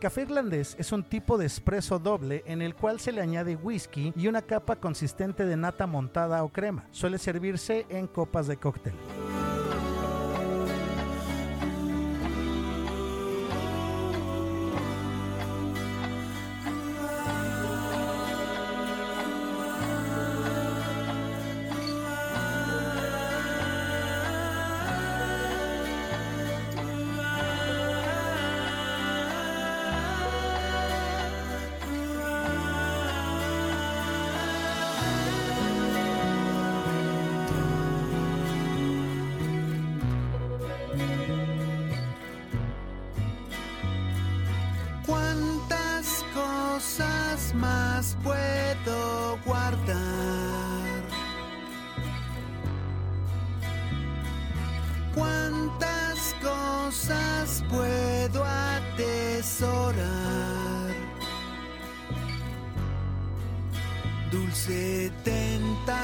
Café 0.03 0.23
irlandés 0.23 0.75
es 0.77 0.91
un 0.91 1.01
tipo 1.01 1.37
de 1.37 1.45
espresso 1.45 1.97
doble 1.97 2.43
en 2.45 2.61
el 2.61 2.75
cual 2.75 2.99
se 2.99 3.13
le 3.13 3.21
añade 3.21 3.55
whisky 3.55 4.11
y 4.17 4.27
una 4.27 4.41
capa 4.41 4.75
consistente 4.75 5.45
de 5.45 5.55
nata 5.55 5.87
montada 5.87 6.43
o 6.43 6.49
crema. 6.49 6.85
Suele 6.91 7.17
servirse 7.17 7.85
en 7.87 8.07
copas 8.07 8.47
de 8.47 8.57
cóctel. 8.57 8.93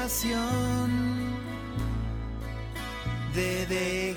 Tentación 0.00 0.90
de 3.34 4.09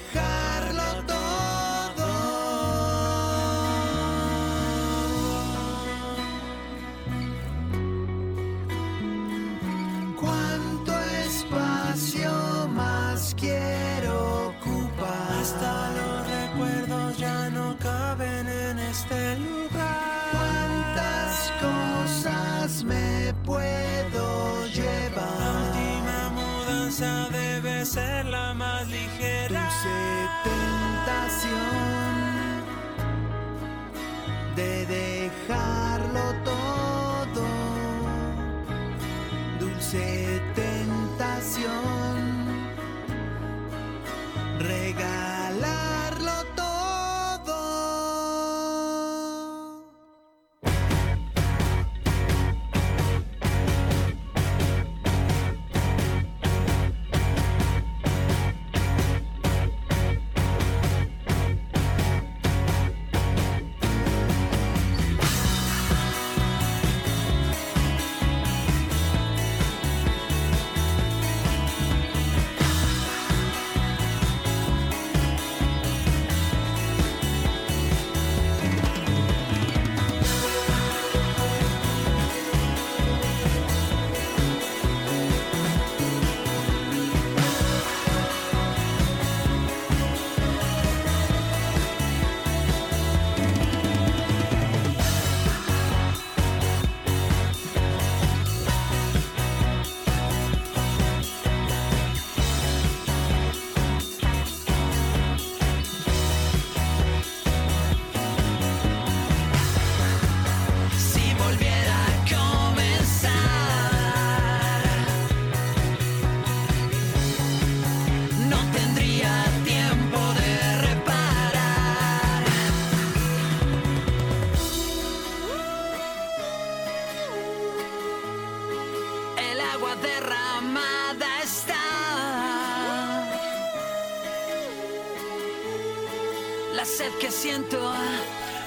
siento 137.43 137.91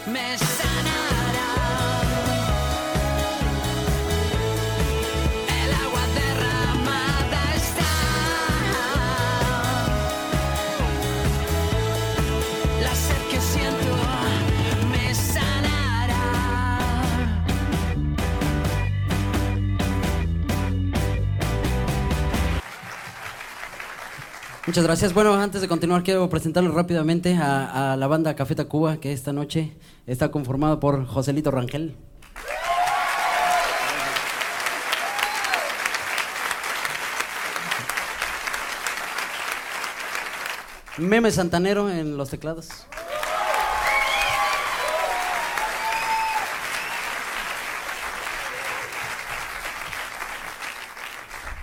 me 0.05 0.37
Muchas 24.77 24.89
gracias. 24.89 25.15
Bueno, 25.15 25.33
antes 25.33 25.63
de 25.63 25.69
continuar, 25.69 26.03
quiero 26.03 26.29
presentarles 26.29 26.75
rápidamente 26.75 27.35
a, 27.35 27.97
la 27.99 28.07
banda 28.09 28.37
Café 28.37 28.55
Tacuba, 28.55 28.99
que 28.99 29.15
esta 29.15 29.33
noche 29.33 29.75
está 30.07 30.31
conformada 30.31 30.79
por 30.81 31.07
Joselito 31.07 31.51
Rangel. 31.51 31.97
Meme 40.99 41.31
Santanero 41.31 41.89
en 41.89 42.19
los 42.19 42.29
teclados. 42.29 42.87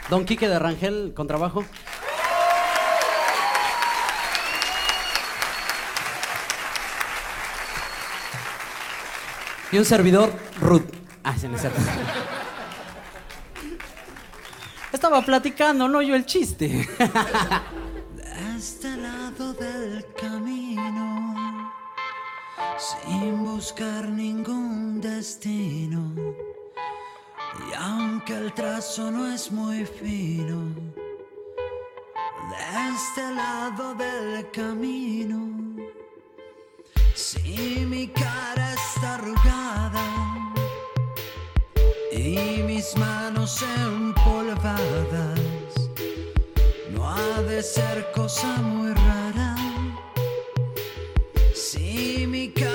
Don 0.09 0.25
Quique 0.25 0.49
de 0.49 0.57
Rangel, 0.57 1.13
contrabajo. 1.15 1.63
Y 9.73 9.77
un 9.79 9.85
servidor, 9.85 10.31
Ruth. 10.61 10.83
Ah, 11.23 11.33
no 11.49 11.55
es 11.55 11.61
cierto. 11.61 11.81
Estaba 14.91 15.19
platicando, 15.23 15.87
no 15.87 15.99
yo 16.03 16.15
el 16.15 16.27
chiste. 16.27 16.87
Este 18.55 18.95
lado 18.97 19.53
del 19.53 20.05
camino, 20.13 21.73
sin 22.77 23.43
buscar 23.43 24.09
ningún 24.09 25.01
destino. 25.01 26.13
Y 27.67 27.73
aunque 27.75 28.35
el 28.35 28.53
trazo 28.53 29.09
no 29.09 29.25
es 29.33 29.51
muy 29.51 29.85
fino, 29.85 30.65
de 32.49 32.93
este 32.95 33.33
lado 33.33 33.95
del 33.95 34.51
camino, 34.51 35.49
Si 37.15 37.85
mi 37.87 38.07
cara 38.07 38.73
está 38.73 39.15
arrugada 39.15 39.62
y 42.33 42.63
mis 42.63 42.97
manos 42.97 43.63
empolvadas, 43.85 45.39
no 46.91 47.07
ha 47.07 47.41
de 47.43 47.61
ser 47.61 48.11
cosa 48.11 48.47
muy 48.57 48.93
rara. 48.93 49.55
Si 51.53 52.25
mi. 52.27 52.72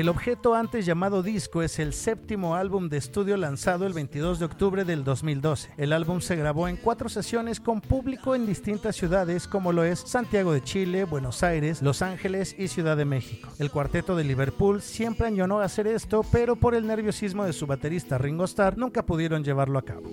El 0.00 0.08
objeto 0.08 0.54
antes 0.54 0.86
llamado 0.86 1.22
disco 1.22 1.60
es 1.60 1.78
el 1.78 1.92
séptimo 1.92 2.54
álbum 2.54 2.88
de 2.88 2.96
estudio 2.96 3.36
lanzado 3.36 3.86
el 3.86 3.92
22 3.92 4.38
de 4.38 4.46
octubre 4.46 4.86
del 4.86 5.04
2012. 5.04 5.72
El 5.76 5.92
álbum 5.92 6.22
se 6.22 6.36
grabó 6.36 6.68
en 6.68 6.78
cuatro 6.78 7.10
sesiones 7.10 7.60
con 7.60 7.82
público 7.82 8.34
en 8.34 8.46
distintas 8.46 8.96
ciudades 8.96 9.46
como 9.46 9.74
lo 9.74 9.84
es 9.84 10.00
Santiago 10.00 10.54
de 10.54 10.64
Chile, 10.64 11.04
Buenos 11.04 11.42
Aires, 11.42 11.82
Los 11.82 12.00
Ángeles 12.00 12.56
y 12.58 12.68
Ciudad 12.68 12.96
de 12.96 13.04
México. 13.04 13.50
El 13.58 13.70
cuarteto 13.70 14.16
de 14.16 14.24
Liverpool 14.24 14.80
siempre 14.80 15.26
añonó 15.26 15.60
hacer 15.60 15.86
esto, 15.86 16.24
pero 16.32 16.56
por 16.56 16.74
el 16.74 16.86
nerviosismo 16.86 17.44
de 17.44 17.52
su 17.52 17.66
baterista 17.66 18.16
Ringo 18.16 18.44
Starr 18.44 18.78
nunca 18.78 19.04
pudieron 19.04 19.44
llevarlo 19.44 19.78
a 19.78 19.82
cabo. 19.82 20.04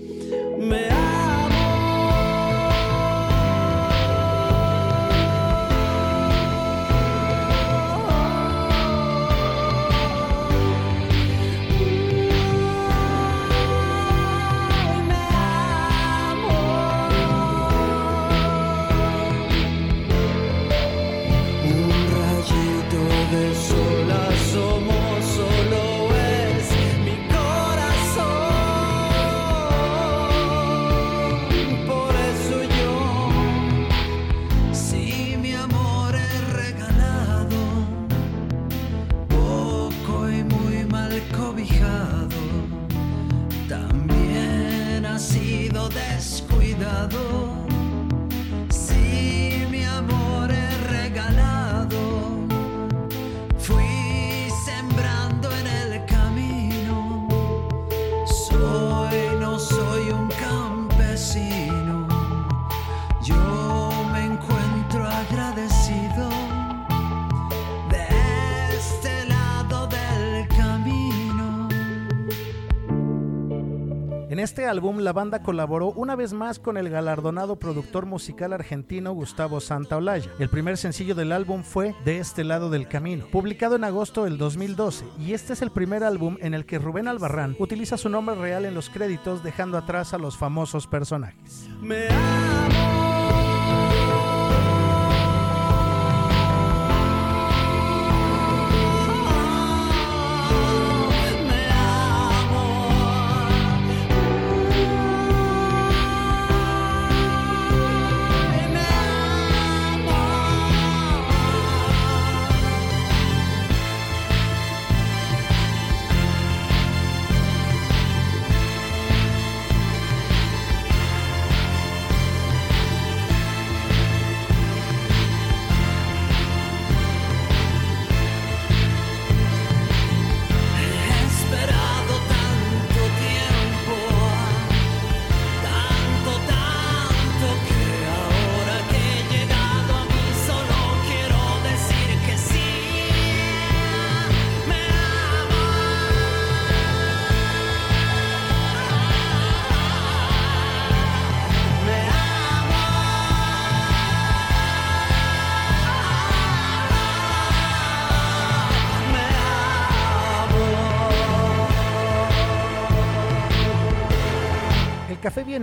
Álbum, 74.67 74.99
la 74.99 75.13
banda 75.13 75.41
colaboró 75.41 75.91
una 75.91 76.15
vez 76.15 76.33
más 76.33 76.59
con 76.59 76.77
el 76.77 76.89
galardonado 76.89 77.57
productor 77.57 78.05
musical 78.05 78.53
argentino 78.53 79.13
Gustavo 79.13 79.59
Santaolalla. 79.59 80.31
El 80.39 80.49
primer 80.49 80.77
sencillo 80.77 81.15
del 81.15 81.31
álbum 81.31 81.63
fue 81.63 81.95
De 82.05 82.19
este 82.19 82.43
lado 82.43 82.69
del 82.69 82.87
camino, 82.87 83.25
publicado 83.31 83.75
en 83.75 83.83
agosto 83.83 84.25
del 84.25 84.37
2012, 84.37 85.05
y 85.19 85.33
este 85.33 85.53
es 85.53 85.61
el 85.61 85.71
primer 85.71 86.03
álbum 86.03 86.37
en 86.41 86.53
el 86.53 86.65
que 86.65 86.79
Rubén 86.79 87.07
Albarrán 87.07 87.55
utiliza 87.59 87.97
su 87.97 88.09
nombre 88.09 88.35
real 88.35 88.65
en 88.65 88.73
los 88.73 88.89
créditos, 88.89 89.43
dejando 89.43 89.77
atrás 89.77 90.13
a 90.13 90.17
los 90.17 90.37
famosos 90.37 90.87
personajes. 90.87 91.67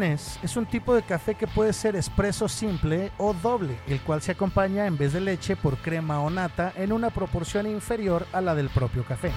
Es 0.02 0.56
un 0.56 0.66
tipo 0.66 0.92
de 0.92 1.02
café 1.02 1.36
que 1.36 1.46
puede 1.46 1.72
ser 1.72 1.94
expreso 1.94 2.48
simple 2.48 3.12
o 3.16 3.32
doble, 3.32 3.78
el 3.86 4.00
cual 4.00 4.22
se 4.22 4.32
acompaña 4.32 4.86
en 4.86 4.98
vez 4.98 5.12
de 5.12 5.20
leche 5.20 5.54
por 5.54 5.76
crema 5.76 6.20
o 6.20 6.30
nata 6.30 6.72
en 6.74 6.92
una 6.92 7.10
proporción 7.10 7.68
inferior 7.68 8.26
a 8.32 8.40
la 8.40 8.56
del 8.56 8.70
propio 8.70 9.04
café. 9.04 9.30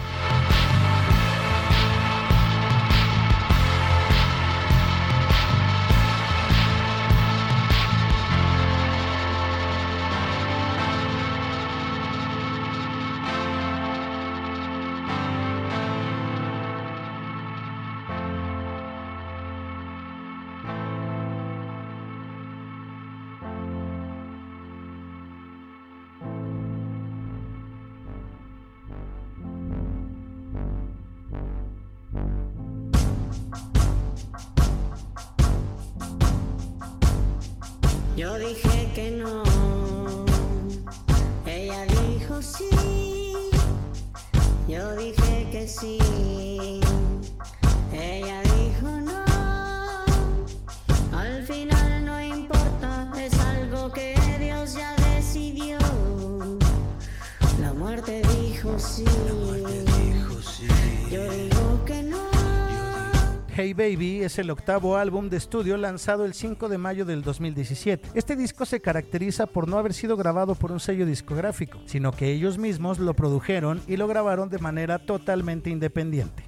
Es 64.28 64.38
el 64.40 64.52
octavo 64.52 64.98
álbum 64.98 65.30
de 65.30 65.38
estudio 65.38 65.78
lanzado 65.78 66.26
el 66.26 66.34
5 66.34 66.70
de 66.70 66.78
mayo 66.78 67.06
del 67.06 67.24
2017. 67.24 68.10
Este 68.14 68.36
disco 68.36 68.66
se 68.66 68.82
caracteriza 68.82 69.48
por 69.48 69.68
no 69.68 69.78
haber 69.78 69.94
sido 69.94 70.18
grabado 70.18 70.54
por 70.54 70.72
un 70.72 70.80
sello 70.80 71.06
discográfico, 71.06 71.80
sino 71.86 72.12
que 72.12 72.32
ellos 72.32 72.58
mismos 72.58 73.00
lo 73.00 73.14
produjeron 73.14 73.82
y 73.88 73.98
lo 73.98 74.08
grabaron 74.08 74.50
de 74.50 74.60
manera 74.60 75.00
totalmente 75.00 75.70
independiente. 75.70 76.44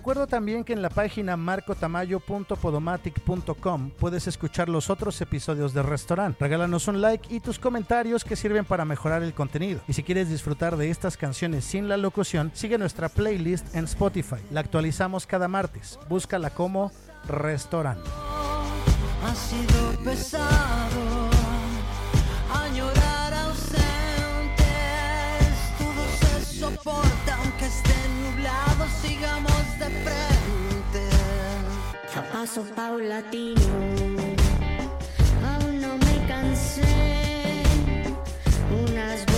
Recuerdo 0.00 0.26
también 0.26 0.64
que 0.64 0.72
en 0.72 0.80
la 0.80 0.88
página 0.88 1.36
marcotamayo.podomatic.com 1.36 3.90
puedes 3.98 4.26
escuchar 4.26 4.70
los 4.70 4.88
otros 4.88 5.20
episodios 5.20 5.74
de 5.74 5.82
Restaurant. 5.82 6.40
Regálanos 6.40 6.88
un 6.88 7.02
like 7.02 7.26
y 7.28 7.40
tus 7.40 7.58
comentarios 7.58 8.24
que 8.24 8.34
sirven 8.34 8.64
para 8.64 8.86
mejorar 8.86 9.22
el 9.22 9.34
contenido. 9.34 9.82
Y 9.86 9.92
si 9.92 10.02
quieres 10.02 10.30
disfrutar 10.30 10.78
de 10.78 10.88
estas 10.88 11.18
canciones 11.18 11.66
sin 11.66 11.86
la 11.86 11.98
locución, 11.98 12.50
sigue 12.54 12.78
nuestra 12.78 13.10
playlist 13.10 13.74
en 13.74 13.84
Spotify. 13.84 14.38
La 14.50 14.60
actualizamos 14.60 15.26
cada 15.26 15.48
martes. 15.48 15.98
Búscala 16.08 16.48
como 16.48 16.90
Restaurant. 17.28 18.00
Sigamos 29.02 29.78
de 29.78 29.88
frente 30.04 31.02
A 32.16 32.22
paso 32.32 32.62
paulatino, 32.74 33.60
aún 35.50 35.80
no 35.80 35.96
me 35.96 36.26
cansé. 36.26 37.62
Unas 38.84 39.29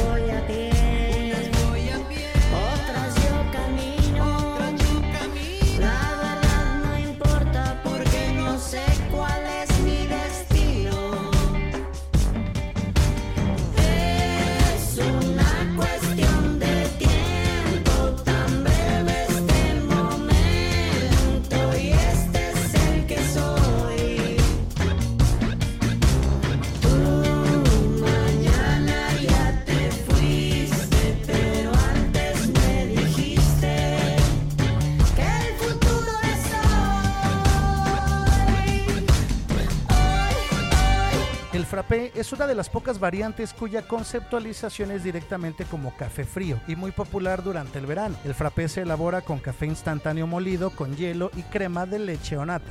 frappé 41.82 42.12
es 42.14 42.32
una 42.32 42.46
de 42.46 42.54
las 42.54 42.68
pocas 42.68 43.00
variantes 43.00 43.52
cuya 43.52 43.82
conceptualización 43.88 44.92
es 44.92 45.02
directamente 45.02 45.64
como 45.64 45.96
café 45.96 46.24
frío 46.24 46.60
y 46.68 46.76
muy 46.76 46.92
popular 46.92 47.42
durante 47.42 47.80
el 47.80 47.86
verano. 47.86 48.14
El 48.24 48.34
frappé 48.34 48.68
se 48.68 48.82
elabora 48.82 49.22
con 49.22 49.40
café 49.40 49.66
instantáneo 49.66 50.28
molido 50.28 50.70
con 50.70 50.96
hielo 50.96 51.32
y 51.36 51.42
crema 51.42 51.84
de 51.86 51.98
leche 51.98 52.36
o 52.36 52.46
nata. 52.46 52.70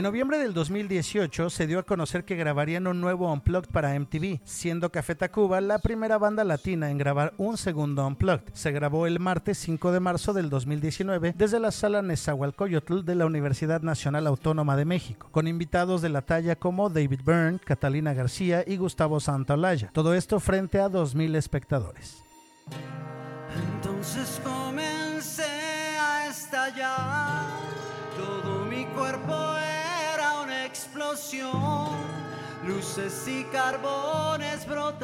En 0.00 0.04
noviembre 0.04 0.38
del 0.38 0.54
2018 0.54 1.50
se 1.50 1.66
dio 1.66 1.78
a 1.78 1.82
conocer 1.82 2.24
que 2.24 2.34
grabarían 2.34 2.86
un 2.86 3.02
nuevo 3.02 3.30
Unplugged 3.30 3.68
para 3.68 3.92
MTV, 4.00 4.40
siendo 4.44 4.90
Café 4.90 5.14
Tacuba 5.14 5.60
la 5.60 5.78
primera 5.78 6.16
banda 6.16 6.42
latina 6.42 6.90
en 6.90 6.96
grabar 6.96 7.34
un 7.36 7.58
segundo 7.58 8.06
Unplugged. 8.06 8.50
Se 8.54 8.72
grabó 8.72 9.06
el 9.06 9.20
martes 9.20 9.58
5 9.58 9.92
de 9.92 10.00
marzo 10.00 10.32
del 10.32 10.48
2019 10.48 11.34
desde 11.36 11.60
la 11.60 11.70
sala 11.70 12.00
Nezahualcóyotl 12.00 13.04
de 13.04 13.14
la 13.14 13.26
Universidad 13.26 13.82
Nacional 13.82 14.26
Autónoma 14.26 14.74
de 14.74 14.86
México, 14.86 15.28
con 15.32 15.46
invitados 15.46 16.00
de 16.00 16.08
la 16.08 16.22
talla 16.22 16.56
como 16.56 16.88
David 16.88 17.20
Byrne, 17.22 17.60
Catalina 17.62 18.14
García 18.14 18.64
y 18.66 18.78
Gustavo 18.78 19.20
Santaolalla. 19.20 19.90
Todo 19.92 20.14
esto 20.14 20.40
frente 20.40 20.80
a 20.80 20.88
2.000 20.88 21.36
espectadores. 21.36 22.24
Entonces 23.74 24.40
comencé 24.42 25.42
a 26.00 26.26
estallar, 26.26 27.50
todo 28.16 28.64
mi 28.64 28.86
cuerpo 28.86 29.49
luces 32.66 33.28
y 33.28 33.44
carbones 33.44 34.66
brotaban 34.66 34.99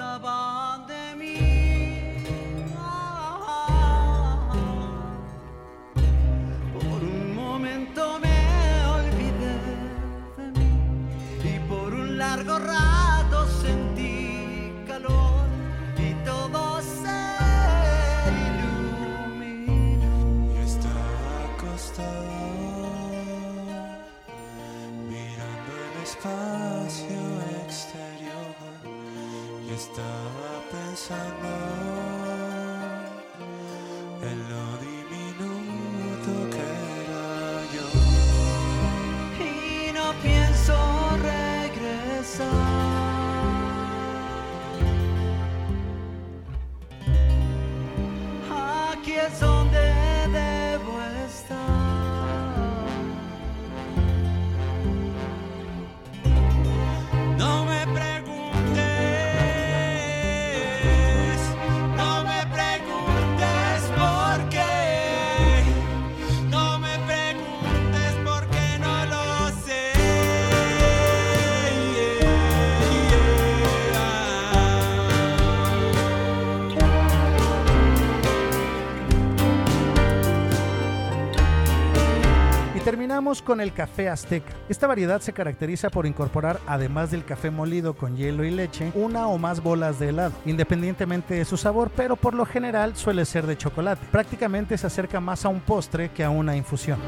Con 83.17 83.62
el 83.62 83.73
café 83.73 84.11
azteca. 84.11 84.53
Esta 84.69 84.87
variedad 84.87 85.23
se 85.23 85.33
caracteriza 85.33 85.89
por 85.89 86.05
incorporar, 86.05 86.61
además 86.67 87.11
del 87.11 87.25
café 87.25 87.51
molido 87.51 87.95
con 87.95 88.14
hielo 88.14 88.45
y 88.45 88.51
leche, 88.51 88.93
una 88.95 89.27
o 89.29 89.39
más 89.39 89.62
bolas 89.62 89.99
de 89.99 90.11
helado, 90.11 90.35
independientemente 90.45 91.33
de 91.33 91.47
su 91.47 91.57
sabor, 91.57 91.91
pero 91.97 92.17
por 92.17 92.35
lo 92.35 92.45
general 92.45 92.95
suele 92.95 93.25
ser 93.25 93.47
de 93.47 93.57
chocolate. 93.57 94.07
Prácticamente 94.12 94.77
se 94.77 94.87
acerca 94.87 95.19
más 95.19 95.47
a 95.47 95.49
un 95.49 95.61
postre 95.61 96.11
que 96.11 96.25
a 96.25 96.31
una 96.31 96.57
infusión. 96.57 96.99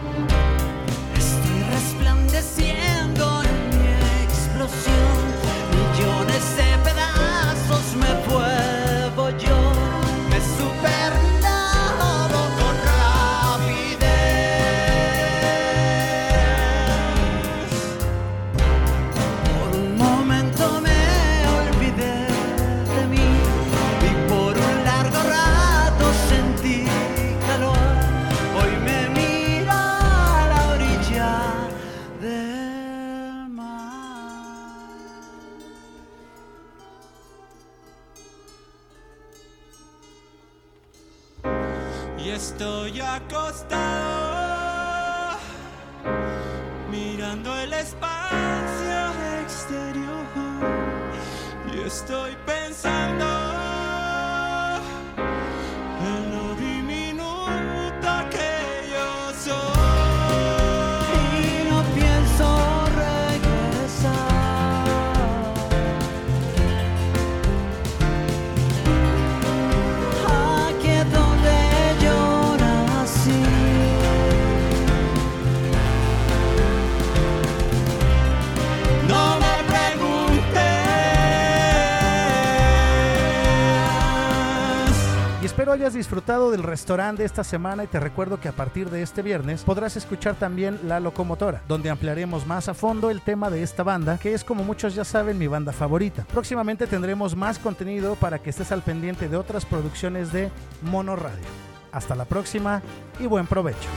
Hayas 85.78 85.94
disfrutado 85.94 86.50
del 86.50 86.64
restaurante 86.64 87.24
esta 87.24 87.44
semana 87.44 87.84
y 87.84 87.86
te 87.86 88.00
recuerdo 88.00 88.40
que 88.40 88.48
a 88.48 88.52
partir 88.52 88.90
de 88.90 89.00
este 89.00 89.22
viernes 89.22 89.62
podrás 89.62 89.96
escuchar 89.96 90.34
también 90.34 90.80
La 90.88 90.98
Locomotora, 90.98 91.62
donde 91.68 91.88
ampliaremos 91.88 92.48
más 92.48 92.68
a 92.68 92.74
fondo 92.74 93.10
el 93.10 93.20
tema 93.20 93.48
de 93.48 93.62
esta 93.62 93.84
banda, 93.84 94.18
que 94.18 94.34
es 94.34 94.42
como 94.42 94.64
muchos 94.64 94.96
ya 94.96 95.04
saben 95.04 95.38
mi 95.38 95.46
banda 95.46 95.72
favorita. 95.72 96.24
Próximamente 96.32 96.88
tendremos 96.88 97.36
más 97.36 97.60
contenido 97.60 98.16
para 98.16 98.40
que 98.40 98.50
estés 98.50 98.72
al 98.72 98.82
pendiente 98.82 99.28
de 99.28 99.36
otras 99.36 99.64
producciones 99.64 100.32
de 100.32 100.50
Mono 100.82 101.14
Radio. 101.14 101.46
Hasta 101.92 102.16
la 102.16 102.24
próxima 102.24 102.82
y 103.20 103.26
buen 103.26 103.46
provecho. 103.46 103.88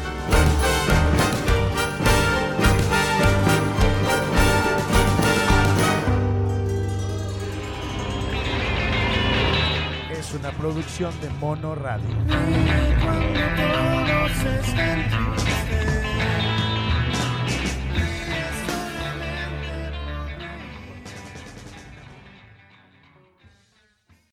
una 10.34 10.52
producción 10.52 11.14
de 11.22 11.30
Mono 11.32 11.76
Radio. 11.76 12.16